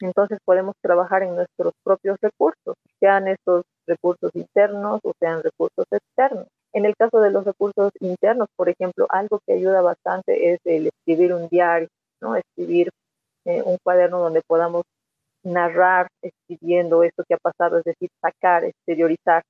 entonces 0.00 0.38
podemos 0.44 0.74
trabajar 0.82 1.22
en 1.22 1.34
nuestros 1.34 1.72
propios 1.82 2.18
recursos, 2.20 2.76
sean 3.00 3.28
estos 3.28 3.64
recursos 3.86 4.30
internos 4.34 5.00
o 5.04 5.12
sean 5.18 5.42
recursos 5.42 5.86
externos. 5.90 6.46
En 6.72 6.84
el 6.84 6.94
caso 6.96 7.20
de 7.20 7.30
los 7.30 7.44
recursos 7.44 7.92
internos, 8.00 8.48
por 8.56 8.68
ejemplo, 8.68 9.06
algo 9.08 9.40
que 9.46 9.54
ayuda 9.54 9.80
bastante 9.80 10.52
es 10.52 10.58
el 10.64 10.88
escribir 10.88 11.32
un 11.32 11.48
diario, 11.48 11.88
¿no? 12.20 12.36
Escribir 12.36 12.90
eh, 13.46 13.62
un 13.62 13.78
cuaderno 13.82 14.18
donde 14.18 14.42
podamos 14.46 14.82
narrar 15.42 16.08
escribiendo 16.22 17.02
esto 17.02 17.24
que 17.26 17.34
ha 17.34 17.38
pasado, 17.38 17.78
es 17.78 17.84
decir, 17.84 18.10
sacar, 18.20 18.64
exteriorizar, 18.64 19.42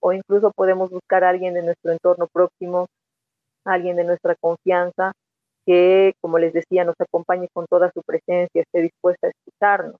o 0.00 0.12
incluso 0.12 0.50
podemos 0.54 0.90
buscar 0.90 1.24
a 1.24 1.30
alguien 1.30 1.54
de 1.54 1.62
nuestro 1.62 1.92
entorno 1.92 2.26
próximo, 2.26 2.86
alguien 3.64 3.96
de 3.96 4.04
nuestra 4.04 4.34
confianza, 4.34 5.12
que, 5.66 6.14
como 6.20 6.38
les 6.38 6.52
decía, 6.52 6.84
nos 6.84 7.00
acompañe 7.00 7.48
con 7.52 7.66
toda 7.66 7.90
su 7.92 8.02
presencia, 8.02 8.62
esté 8.62 8.82
dispuesta 8.82 9.26
a 9.26 9.30
escucharnos. 9.30 9.96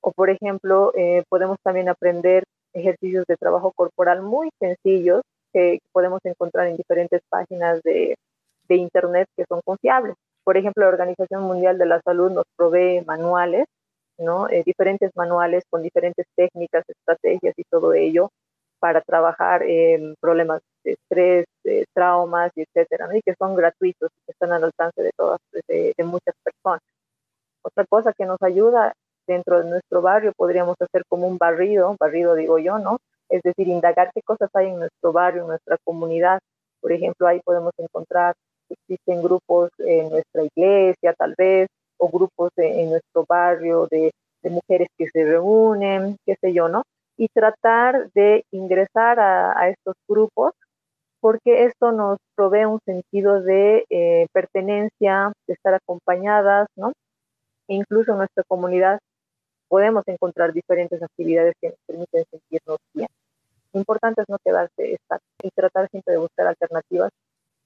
O, 0.00 0.12
por 0.12 0.30
ejemplo, 0.30 0.92
eh, 0.96 1.24
podemos 1.28 1.58
también 1.62 1.88
aprender 1.88 2.44
ejercicios 2.74 3.24
de 3.26 3.36
trabajo 3.36 3.72
corporal 3.72 4.22
muy 4.22 4.50
sencillos 4.58 5.22
que 5.52 5.78
podemos 5.92 6.20
encontrar 6.24 6.66
en 6.66 6.76
diferentes 6.76 7.22
páginas 7.28 7.80
de, 7.82 8.16
Internet 8.68 9.28
que 9.36 9.44
son 9.48 9.60
confiables. 9.64 10.16
Por 10.42 10.56
ejemplo, 10.56 10.82
la 10.82 10.88
Organización 10.88 11.42
Mundial 11.44 11.78
de 11.78 11.86
la 11.86 12.00
Salud 12.00 12.32
nos 12.32 12.44
provee 12.56 13.02
manuales, 13.06 13.66
¿no? 14.18 14.48
Eh, 14.48 14.64
diferentes 14.66 15.12
manuales 15.14 15.62
con 15.70 15.80
diferentes 15.80 16.26
técnicas, 16.34 16.84
estrategias 16.88 17.54
y 17.56 17.62
todo 17.70 17.94
ello 17.94 18.30
para 18.80 19.00
trabajar 19.00 19.62
en 19.62 20.16
problemas 20.20 20.60
estrés, 20.92 21.46
de 21.64 21.86
traumas 21.94 22.52
etcétera, 22.54 23.08
y 23.16 23.22
que 23.22 23.34
son 23.38 23.56
gratuitos 23.56 24.10
y 24.10 24.26
que 24.26 24.32
están 24.32 24.52
al 24.52 24.64
alcance 24.64 25.02
de 25.02 25.10
todas, 25.16 25.40
de, 25.68 25.92
de 25.96 26.04
muchas 26.04 26.34
personas. 26.42 26.80
Otra 27.62 27.84
cosa 27.86 28.12
que 28.12 28.26
nos 28.26 28.42
ayuda 28.42 28.92
dentro 29.26 29.62
de 29.62 29.70
nuestro 29.70 30.02
barrio 30.02 30.32
podríamos 30.36 30.76
hacer 30.80 31.02
como 31.08 31.26
un 31.26 31.38
barrido, 31.38 31.96
barrido 31.98 32.34
digo 32.34 32.58
yo, 32.58 32.78
¿no? 32.78 32.98
es 33.28 33.42
decir, 33.42 33.68
indagar 33.68 34.10
qué 34.14 34.22
cosas 34.22 34.50
hay 34.54 34.68
en 34.68 34.78
nuestro 34.78 35.12
barrio, 35.12 35.42
en 35.42 35.48
nuestra 35.48 35.76
comunidad. 35.84 36.38
Por 36.80 36.92
ejemplo, 36.92 37.26
ahí 37.26 37.40
podemos 37.44 37.72
encontrar, 37.78 38.34
existen 38.68 39.22
grupos 39.22 39.70
en 39.78 40.10
nuestra 40.10 40.44
iglesia 40.44 41.14
tal 41.14 41.34
vez, 41.36 41.68
o 41.98 42.08
grupos 42.08 42.50
en 42.56 42.90
nuestro 42.90 43.24
barrio 43.28 43.86
de, 43.90 44.12
mujeres 44.42 44.88
que 44.98 45.08
se 45.08 45.24
reúnen, 45.24 46.18
qué 46.26 46.36
sé 46.38 46.52
yo, 46.52 46.68
¿no? 46.68 46.82
Y 47.16 47.28
tratar 47.28 48.10
de 48.12 48.44
ingresar 48.50 49.18
a, 49.18 49.70
estos 49.70 49.94
grupos 50.06 50.52
porque 51.24 51.64
esto 51.64 51.90
nos 51.90 52.18
provee 52.34 52.66
un 52.66 52.80
sentido 52.84 53.40
de 53.40 53.86
eh, 53.88 54.26
pertenencia, 54.34 55.32
de 55.46 55.54
estar 55.54 55.72
acompañadas, 55.72 56.68
¿no? 56.76 56.92
E 57.66 57.76
incluso 57.76 58.12
en 58.12 58.18
nuestra 58.18 58.44
comunidad 58.46 58.98
podemos 59.68 60.06
encontrar 60.06 60.52
diferentes 60.52 61.02
actividades 61.02 61.54
que 61.62 61.68
nos 61.70 61.78
permiten 61.86 62.24
sentirnos 62.30 62.76
bien. 62.92 63.08
Lo 63.72 63.80
importante 63.80 64.20
es 64.20 64.28
no 64.28 64.36
quedarse 64.44 64.92
estático 64.92 65.24
y 65.42 65.50
tratar 65.52 65.88
siempre 65.88 66.12
de 66.12 66.18
buscar 66.18 66.46
alternativas 66.46 67.10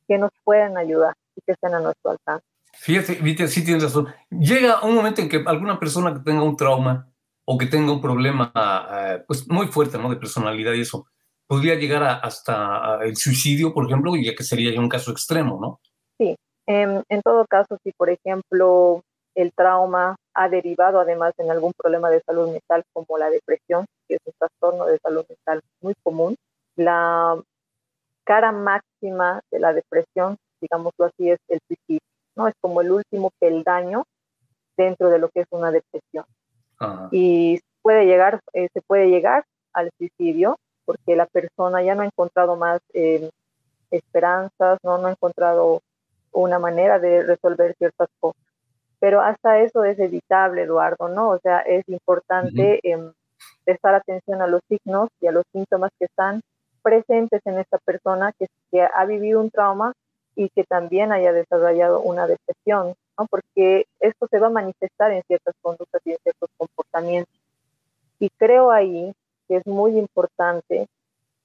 que 0.07 0.19
nos 0.19 0.31
puedan 0.45 0.77
ayudar 0.77 1.15
y 1.35 1.41
que 1.45 1.51
estén 1.51 1.75
a 1.75 1.81
nuestro 1.81 2.13
alcance. 2.13 2.47
Fíjate, 2.75 3.15
Vite, 3.15 3.49
sí 3.49 3.65
tienes 3.65 3.83
razón. 3.83 4.07
Llega 4.31 4.85
un 4.85 4.95
momento 4.95 5.21
en 5.21 5.29
que 5.29 5.43
alguna 5.45 5.81
persona 5.81 6.15
que 6.15 6.21
tenga 6.21 6.45
un 6.45 6.57
trauma 6.57 7.11
o 7.45 7.59
que 7.59 7.67
tenga 7.67 7.91
un 7.91 8.01
problema 8.01 8.53
eh, 8.55 9.25
pues 9.27 9.49
muy 9.49 9.67
fuerte 9.67 9.99
¿no? 9.99 10.11
de 10.11 10.17
personalidad 10.17 10.75
y 10.75 10.83
eso, 10.83 11.09
podría 11.49 11.75
llegar 11.75 12.03
hasta 12.23 13.01
el 13.03 13.17
suicidio, 13.17 13.75
por 13.75 13.87
ejemplo, 13.87 14.13
ya 14.17 14.35
que 14.35 14.45
sería 14.45 14.73
ya 14.73 14.81
un 14.81 14.89
caso 14.89 15.11
extremo, 15.11 15.59
¿no? 15.61 15.81
Sí, 16.19 16.37
en 16.67 17.23
todo 17.23 17.47
caso, 17.47 17.79
si 17.83 17.91
por 17.93 18.11
ejemplo 18.11 19.03
el 19.35 19.53
trauma 19.53 20.17
ha 20.35 20.49
derivado 20.49 21.01
además 21.01 21.33
en 21.39 21.51
algún 21.51 21.73
problema 21.73 22.11
de 22.11 22.21
salud 22.23 22.51
mental 22.51 22.85
como 22.93 23.19
la 23.19 23.31
depresión, 23.31 23.87
que 24.09 24.17
es 24.17 24.21
un 24.25 24.33
trastorno 24.39 24.85
de 24.87 24.99
salud 24.99 25.25
mental 25.29 25.63
muy 25.81 25.95
común. 26.03 26.37
La 26.75 27.41
cara 28.25 28.51
máxima 28.51 29.41
de 29.51 29.61
la 29.61 29.73
depresión, 29.73 30.37
digámoslo 30.61 31.07
así, 31.07 31.31
es 31.31 31.39
el 31.49 31.61
suicidio, 31.69 32.01
¿no? 32.37 32.49
Es 32.49 32.55
como 32.61 32.81
el 32.81 32.91
último 32.91 33.31
peldaño 33.39 34.05
dentro 34.77 35.09
de 35.09 35.21
lo 35.21 35.29
que 35.29 35.41
es 35.41 35.47
una 35.51 35.71
depresión. 35.71 36.25
Y 37.13 37.61
puede 37.81 38.07
llegar, 38.07 38.41
eh, 38.53 38.69
se 38.73 38.83
puede 38.83 39.09
llegar 39.09 39.45
al 39.73 39.91
suicidio 39.99 40.57
porque 40.89 41.17
la 41.17 41.27
persona 41.27 41.83
ya 41.83 41.95
no 41.95 42.01
ha 42.01 42.07
encontrado 42.07 42.57
más 42.57 42.81
eh, 42.95 43.29
esperanzas, 43.91 44.79
¿no? 44.83 44.97
no 44.97 45.09
ha 45.09 45.11
encontrado 45.11 45.83
una 46.33 46.59
manera 46.59 46.99
de 46.99 47.25
resolver 47.25 47.75
ciertas 47.77 48.09
cosas 48.19 48.49
pero 49.01 49.21
hasta 49.21 49.61
eso 49.61 49.85
es 49.85 49.99
evitable, 49.99 50.63
Eduardo, 50.63 51.09
¿no? 51.09 51.31
O 51.31 51.39
sea, 51.39 51.61
es 51.61 51.89
importante 51.89 52.81
em, 52.83 53.13
prestar 53.65 53.95
atención 53.95 54.43
a 54.43 54.47
los 54.47 54.61
signos 54.69 55.09
y 55.21 55.27
a 55.27 55.33
los 55.33 55.45
síntomas 55.53 55.93
que 55.99 56.07
están 56.07 56.41
presentes 56.83 57.41
en 57.45 57.59
esta 57.59 57.79
persona 57.79 58.33
que, 58.39 58.47
que, 58.71 58.83
ha 58.83 59.05
vivido 59.05 59.41
un 59.41 59.51
trauma 59.51 59.93
y 60.35 60.49
que 60.51 60.65
también 60.65 61.13
haya 61.13 61.33
desarrollado 61.33 62.01
una 62.01 62.27
depresión, 62.27 62.95
¿no? 63.19 63.27
Porque 63.31 63.87
esto 64.01 64.27
se 64.31 64.39
va 64.39 64.49
a 64.49 64.51
manifestar 64.51 65.13
en 65.13 65.23
ciertas 65.25 65.55
conductas 65.61 66.01
y 66.05 66.13
en 66.13 66.19
ciertos 66.23 66.51
comportamientos. 66.57 67.35
Y 68.19 68.31
creo 68.31 68.73
ahí 68.73 69.13
que 69.49 69.57
es 69.57 69.67
muy 69.67 69.99
importante 69.99 70.87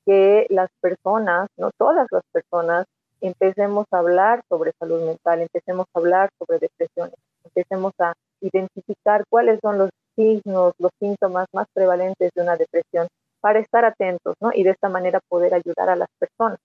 que 0.06 0.46
las 0.50 0.70
personas, 0.82 1.48
no 1.58 1.72
todas 1.78 2.08
las 2.12 2.24
personas, 2.32 2.86
empecemos 3.22 3.86
a 3.92 4.00
hablar 4.00 4.44
sobre 4.50 4.74
salud 4.78 5.02
mental, 5.06 5.42
empecemos 5.42 5.88
a 5.94 6.00
hablar 6.00 6.30
sobre 6.38 6.60
depresiones, 6.60 7.16
empecemos 7.46 7.94
a 8.00 8.14
identificar 8.42 9.24
cuáles 9.30 9.60
son 9.62 9.78
los 9.78 9.90
signos, 10.16 10.74
los 10.78 10.92
síntomas 11.00 11.48
más 11.54 11.68
prevalentes 11.74 12.32
de 12.36 12.42
una 12.42 12.58
depresión 12.58 13.08
para 13.40 13.60
estar 13.60 13.86
atentos, 13.86 14.36
¿no? 14.42 14.52
Y 14.54 14.64
de 14.64 14.72
esta 14.72 14.90
manera 14.90 15.20
poder 15.30 15.54
ayudar 15.54 15.90
a 15.90 15.96
las 15.96 16.10
personas. 16.20 16.60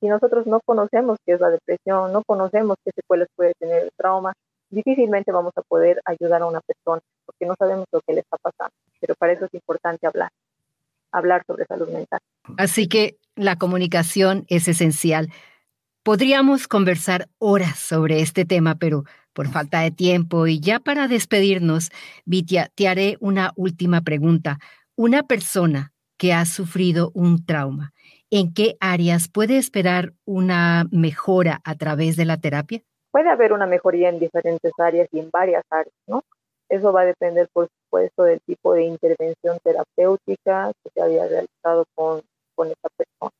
Si 0.00 0.06
nosotros 0.06 0.46
no 0.46 0.60
conocemos 0.64 1.18
qué 1.26 1.32
es 1.32 1.40
la 1.40 1.50
depresión, 1.50 2.12
no 2.12 2.22
conocemos 2.24 2.76
qué 2.84 2.92
secuelas 2.94 3.28
puede 3.34 3.54
tener 3.58 3.82
el 3.82 3.90
trauma, 3.96 4.32
difícilmente 4.70 5.32
vamos 5.32 5.52
a 5.56 5.62
poder 5.62 6.00
ayudar 6.04 6.42
a 6.42 6.46
una 6.46 6.60
persona 6.60 7.00
porque 7.26 7.46
no 7.46 7.54
sabemos 7.58 7.86
lo 7.92 8.00
que 8.00 8.14
le 8.14 8.20
está 8.20 8.36
pasando. 8.40 8.74
Pero 9.00 9.14
para 9.16 9.32
eso 9.32 9.46
es 9.46 9.54
importante 9.54 10.06
hablar, 10.06 10.30
hablar 11.12 11.44
sobre 11.46 11.64
salud 11.66 11.88
mental. 11.88 12.20
Así 12.56 12.88
que 12.88 13.16
la 13.34 13.56
comunicación 13.56 14.44
es 14.48 14.68
esencial. 14.68 15.30
Podríamos 16.02 16.68
conversar 16.68 17.28
horas 17.38 17.78
sobre 17.78 18.20
este 18.20 18.44
tema, 18.44 18.76
pero 18.76 19.04
por 19.32 19.48
falta 19.48 19.80
de 19.80 19.90
tiempo 19.90 20.46
y 20.46 20.58
ya 20.58 20.80
para 20.80 21.06
despedirnos, 21.06 21.90
Vitia, 22.24 22.70
te 22.74 22.88
haré 22.88 23.16
una 23.20 23.52
última 23.56 24.00
pregunta. 24.00 24.58
Una 24.96 25.22
persona 25.22 25.92
que 26.16 26.32
ha 26.32 26.44
sufrido 26.44 27.12
un 27.14 27.44
trauma, 27.44 27.92
¿en 28.30 28.52
qué 28.52 28.76
áreas 28.80 29.28
puede 29.28 29.56
esperar 29.56 30.14
una 30.24 30.86
mejora 30.90 31.60
a 31.62 31.76
través 31.76 32.16
de 32.16 32.24
la 32.24 32.38
terapia? 32.38 32.82
Puede 33.12 33.30
haber 33.30 33.52
una 33.52 33.66
mejoría 33.66 34.08
en 34.08 34.18
diferentes 34.18 34.72
áreas 34.78 35.08
y 35.12 35.20
en 35.20 35.30
varias 35.30 35.62
áreas, 35.70 35.94
¿no? 36.06 36.22
Eso 36.68 36.92
va 36.92 37.02
a 37.02 37.06
depender, 37.06 37.48
por 37.52 37.68
supuesto, 37.88 38.24
del 38.24 38.40
tipo 38.40 38.74
de 38.74 38.84
intervención 38.84 39.58
terapéutica 39.62 40.72
que 40.82 40.90
se 40.94 41.00
había 41.02 41.26
realizado 41.26 41.84
con, 41.94 42.22
con 42.54 42.68
esta 42.68 42.88
persona. 42.96 43.32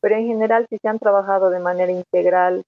Pero 0.00 0.16
en 0.16 0.26
general, 0.26 0.66
si 0.68 0.78
se 0.78 0.88
han 0.88 0.98
trabajado 0.98 1.50
de 1.50 1.60
manera 1.60 1.92
integral 1.92 2.64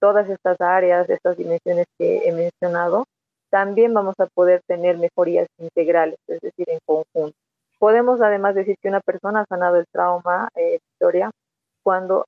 todas 0.00 0.28
estas 0.28 0.60
áreas, 0.60 1.08
estas 1.08 1.36
dimensiones 1.36 1.86
que 1.98 2.28
he 2.28 2.32
mencionado, 2.32 3.06
también 3.50 3.94
vamos 3.94 4.14
a 4.18 4.26
poder 4.26 4.60
tener 4.66 4.98
mejorías 4.98 5.46
integrales, 5.58 6.18
es 6.26 6.40
decir, 6.40 6.68
en 6.68 6.80
conjunto. 6.84 7.36
Podemos 7.78 8.20
además 8.20 8.54
decir 8.54 8.76
que 8.82 8.88
una 8.88 9.00
persona 9.00 9.40
ha 9.40 9.46
sanado 9.46 9.76
el 9.76 9.86
trauma, 9.92 10.48
eh, 10.56 10.78
Victoria, 10.90 11.30
cuando 11.82 12.24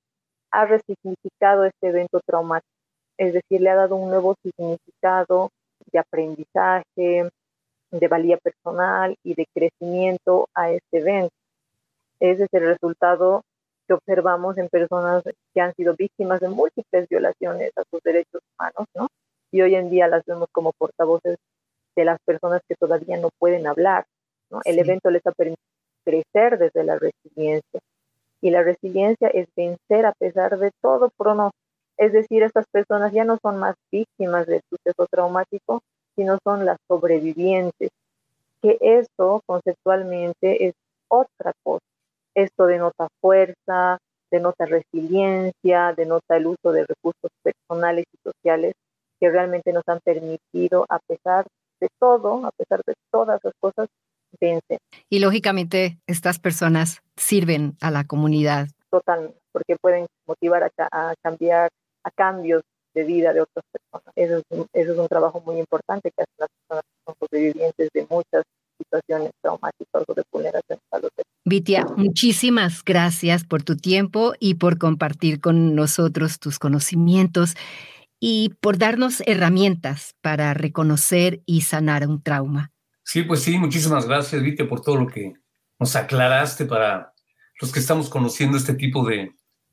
ha 0.53 0.67
resignificado 0.67 1.65
este 1.65 1.89
evento 1.89 2.21
traumático, 2.25 2.71
es 3.19 3.33
decir, 3.33 3.61
le 3.61 3.71
ha 3.71 3.75
dado 3.75 3.97
un 3.97 4.11
nuevo 4.11 4.37
significado 4.43 5.51
de 5.93 5.99
aprendizaje, 5.99 7.29
de 7.91 8.09
valía 8.09 8.37
personal 8.39 9.17
y 9.23 9.35
de 9.35 9.47
crecimiento 9.55 10.49
a 10.55 10.71
este 10.71 10.99
evento. 10.99 11.35
Ese 12.21 12.45
es 12.45 12.49
el 12.53 12.67
resultado 12.67 13.43
que 13.87 13.95
observamos 13.95 14.59
en 14.59 14.69
personas 14.69 15.23
que 15.55 15.61
han 15.61 15.75
sido 15.75 15.95
víctimas 15.95 16.41
de 16.41 16.49
múltiples 16.49 17.09
violaciones 17.09 17.73
a 17.77 17.85
sus 17.91 18.03
derechos 18.03 18.43
humanos, 18.53 18.89
¿no? 18.95 19.09
Y 19.53 19.63
hoy 19.63 19.75
en 19.75 19.91
día 19.91 20.09
las 20.09 20.25
vemos 20.25 20.49
como 20.53 20.73
portavoces 20.73 21.37
de 21.95 22.05
las 22.05 22.19
personas 22.25 22.63
que 22.69 22.75
todavía 22.75 23.17
no 23.17 23.31
pueden 23.39 23.67
hablar, 23.67 24.07
¿no? 24.51 24.61
El 24.65 24.79
evento 24.79 25.11
les 25.11 25.27
ha 25.27 25.33
permitido 25.33 25.63
crecer 26.05 26.59
desde 26.59 26.85
la 26.85 26.99
resiliencia. 26.99 27.81
Y 28.41 28.51
la 28.51 28.63
resiliencia 28.63 29.29
es 29.29 29.49
vencer 29.57 30.07
a 30.07 30.13
pesar 30.13 30.59
de 30.59 30.71
todo 30.83 31.11
pronóstico. 31.17 31.63
Es 31.97 32.13
decir, 32.13 32.43
estas 32.43 32.67
personas 32.71 33.13
ya 33.13 33.25
no 33.25 33.39
son 33.41 33.59
más 33.59 33.75
víctimas 33.91 34.47
del 34.47 34.61
suceso 34.69 35.07
traumático, 35.11 35.81
sino 36.17 36.39
son 36.43 36.65
las 36.65 36.79
sobrevivientes. 36.89 37.91
Que 38.63 38.79
eso 38.81 39.43
conceptualmente 39.47 40.67
es 40.67 40.75
otra 41.09 41.53
cosa 41.63 41.85
esto 42.37 42.67
denota 42.67 43.09
fuerza, 43.21 43.99
denota 44.31 44.67
resiliencia, 44.67 45.95
denota 45.97 46.37
el 46.37 46.47
uso 46.47 46.71
de 46.71 46.85
recursos 46.85 47.31
personales 47.43 48.05
y 48.13 48.19
sociales 48.23 48.75
que 49.19 49.31
realmente 49.31 49.73
nos 49.73 49.83
han 49.87 50.01
permitido, 50.05 50.85
a 50.91 50.99
pesar 50.99 51.47
de 51.81 51.89
todo, 51.99 52.47
a 52.47 52.51
pesar 52.51 52.83
de 52.87 52.93
todas 53.11 53.41
las 53.43 53.55
cosas, 53.59 53.89
vencer. 54.39 54.79
Y 55.09 55.21
lógicamente 55.21 55.99
estas 56.07 56.39
personas 56.39 57.01
sirven 57.17 57.77
a 57.81 57.91
la 57.91 58.05
comunidad. 58.05 58.69
Totalmente, 58.91 59.39
porque 59.53 59.77
pueden 59.81 60.07
motivar 60.27 60.71
a, 60.93 61.15
cambiar, 61.23 61.71
a 62.05 62.11
cambios 62.11 62.63
de 62.97 63.05
vida 63.05 63.33
de 63.33 63.43
otras 63.43 63.65
personas. 63.71 64.13
Eso 64.17 64.39
es, 64.39 64.67
eso 64.73 64.93
es 64.93 64.99
un 64.99 65.07
trabajo 65.07 65.43
muy 65.45 65.59
importante 65.59 66.11
que 66.11 66.23
hacen 66.23 66.35
las 66.39 66.49
personas 66.49 66.85
que 66.85 67.03
son 67.05 67.15
sobrevivientes 67.21 67.91
de 67.93 68.07
muchas 68.11 68.43
situaciones 68.79 69.31
traumáticas 69.43 70.05
o 70.09 70.15
de 70.15 70.23
vulneración 70.33 70.79
salud. 70.91 71.11
Vitia, 71.45 71.87
muchísimas 71.97 72.83
gracias 72.83 73.45
por 73.45 73.63
tu 73.63 73.77
tiempo 73.77 74.33
y 74.41 74.55
por 74.55 74.79
compartir 74.79 75.41
con 75.41 75.75
nosotros 75.75 76.41
tus 76.41 76.59
conocimientos 76.59 77.55
y 78.19 78.55
por 78.61 78.79
darnos 78.79 79.23
herramientas 79.27 80.15
para 80.23 80.55
reconocer 80.55 81.43
y 81.45 81.61
sanar 81.61 82.09
un 82.09 82.23
trauma. 82.23 82.73
Sí, 83.05 83.23
pues 83.23 83.43
sí, 83.43 83.59
muchísimas 83.59 84.07
gracias, 84.07 84.43
Vitia, 84.43 84.69
por 84.69 84.81
todo 84.81 84.97
lo 84.97 85.07
que 85.07 85.35
nos 85.79 85.95
aclaraste 85.95 86.65
para 86.65 87.13
los 87.61 87.71
que 87.71 87.79
estamos 87.79 88.09
conociendo 88.09 88.57
este 88.57 88.75
tipo 88.75 89.07
de, 89.07 89.33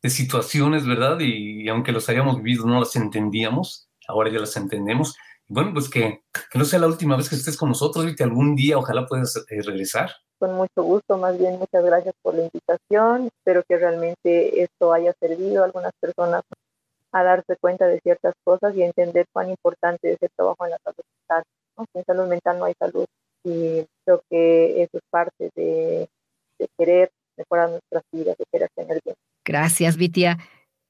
situaciones, 0.09 0.85
¿verdad? 0.85 1.19
Y, 1.19 1.67
aunque 1.69 1.91
los 1.91 2.09
hayamos 2.09 2.41
vivido, 2.41 2.65
no 2.65 2.79
las 2.79 2.95
entendíamos, 2.95 3.89
ahora 4.07 4.31
ya 4.31 4.39
las 4.39 4.55
entendemos 4.57 5.15
bueno, 5.47 5.71
pues 5.73 5.89
que, 5.89 6.23
no 6.55 6.65
sea 6.65 6.79
la 6.79 6.87
última 6.87 7.15
vez 7.17 7.29
que 7.29 7.35
estés 7.35 7.57
con 7.57 7.69
nosotros, 7.69 8.05
y 8.07 8.15
que 8.15 8.23
algún 8.23 8.55
día 8.55 8.77
ojalá 8.77 9.05
puedas 9.05 9.35
eh, 9.35 9.61
regresar. 9.61 10.11
Con 10.39 10.55
mucho 10.55 10.83
gusto, 10.83 11.17
más 11.17 11.37
bien 11.37 11.59
muchas 11.59 11.83
gracias 11.85 12.15
por 12.21 12.35
la 12.35 12.43
invitación. 12.43 13.27
Espero 13.27 13.63
que 13.67 13.77
realmente 13.77 14.63
esto 14.63 14.93
haya 14.93 15.13
servido 15.19 15.61
a 15.61 15.65
algunas 15.65 15.91
personas 15.99 16.41
a 17.11 17.23
darse 17.23 17.55
cuenta 17.61 17.87
de 17.87 17.99
ciertas 18.01 18.33
cosas 18.43 18.75
y 18.75 18.81
entender 18.81 19.27
cuán 19.31 19.49
importante 19.49 20.13
es 20.13 20.17
el 20.21 20.29
trabajo 20.35 20.65
en 20.65 20.71
la 20.71 20.79
salud 20.83 21.03
mental. 21.19 21.43
Sin 21.93 22.03
salud 22.03 22.27
mental 22.27 22.59
no 22.59 22.65
hay 22.65 22.73
salud 22.79 23.05
y 23.43 23.85
creo 24.03 24.23
que 24.29 24.83
eso 24.83 24.97
es 24.97 25.03
parte 25.09 25.49
de, 25.55 26.09
de 26.59 26.67
querer 26.77 27.11
mejorar 27.37 27.69
nuestras 27.69 28.03
vidas, 28.11 28.35
de 28.37 28.45
querer 28.51 28.69
tener 28.75 28.99
bien. 29.03 29.15
Gracias, 29.45 29.97
Vitia. 29.97 30.37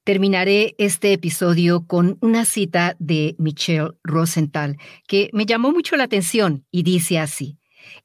Terminaré 0.03 0.75
este 0.77 1.13
episodio 1.13 1.87
con 1.87 2.17
una 2.21 2.43
cita 2.45 2.95
de 2.99 3.35
Michelle 3.39 3.91
Rosenthal 4.03 4.77
que 5.07 5.29
me 5.31 5.45
llamó 5.45 5.71
mucho 5.71 5.95
la 5.95 6.03
atención 6.03 6.65
y 6.71 6.83
dice 6.83 7.19
así, 7.19 7.57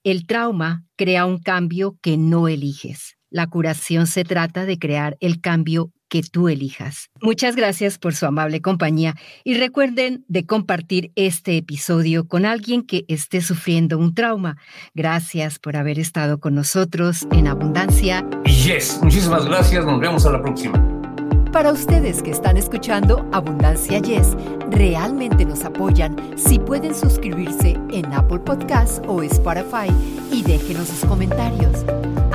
el 0.05 0.27
trauma 0.27 0.85
crea 0.97 1.27
un 1.27 1.39
cambio 1.39 1.99
que 2.01 2.17
no 2.17 2.47
eliges. 2.49 3.17
La 3.31 3.49
curación 3.49 4.07
se 4.07 4.25
trata 4.25 4.65
de 4.65 4.79
crear 4.79 5.17
el 5.21 5.41
cambio 5.41 5.93
que 6.09 6.23
tú 6.23 6.49
elijas. 6.49 7.11
Muchas 7.21 7.57
gracias 7.57 7.99
por 7.99 8.15
su 8.15 8.27
amable 8.27 8.61
compañía 8.61 9.15
y 9.45 9.55
recuerden 9.55 10.25
de 10.29 10.47
compartir 10.47 11.13
este 11.15 11.57
episodio 11.57 12.27
con 12.27 12.45
alguien 12.45 12.83
que 12.83 13.05
esté 13.09 13.41
sufriendo 13.41 13.99
un 13.99 14.15
trauma. 14.15 14.57
Gracias 14.95 15.59
por 15.59 15.77
haber 15.77 15.99
estado 15.99 16.39
con 16.39 16.55
nosotros 16.55 17.27
en 17.33 17.47
Abundancia. 17.47 18.25
Yes, 18.45 18.99
muchísimas 19.03 19.45
gracias. 19.45 19.85
Nos 19.85 20.01
vemos 20.01 20.27
a 20.27 20.33
la 20.33 20.43
próxima. 20.43 20.99
Para 21.53 21.73
ustedes 21.73 22.23
que 22.23 22.31
están 22.31 22.59
escuchando 22.59 23.27
Abundancia 23.33 23.99
Yes, 24.01 24.37
realmente 24.71 25.47
nos 25.47 25.65
apoyan 25.65 26.15
si 26.37 26.59
pueden 26.59 26.95
suscribirse 26.95 27.77
en 27.91 28.13
Apple 28.13 28.41
Podcasts 28.41 29.01
o 29.07 29.23
Spotify 29.23 29.89
y 30.31 30.43
déjenos 30.43 30.89
sus 30.89 31.09
comentarios. 31.09 31.85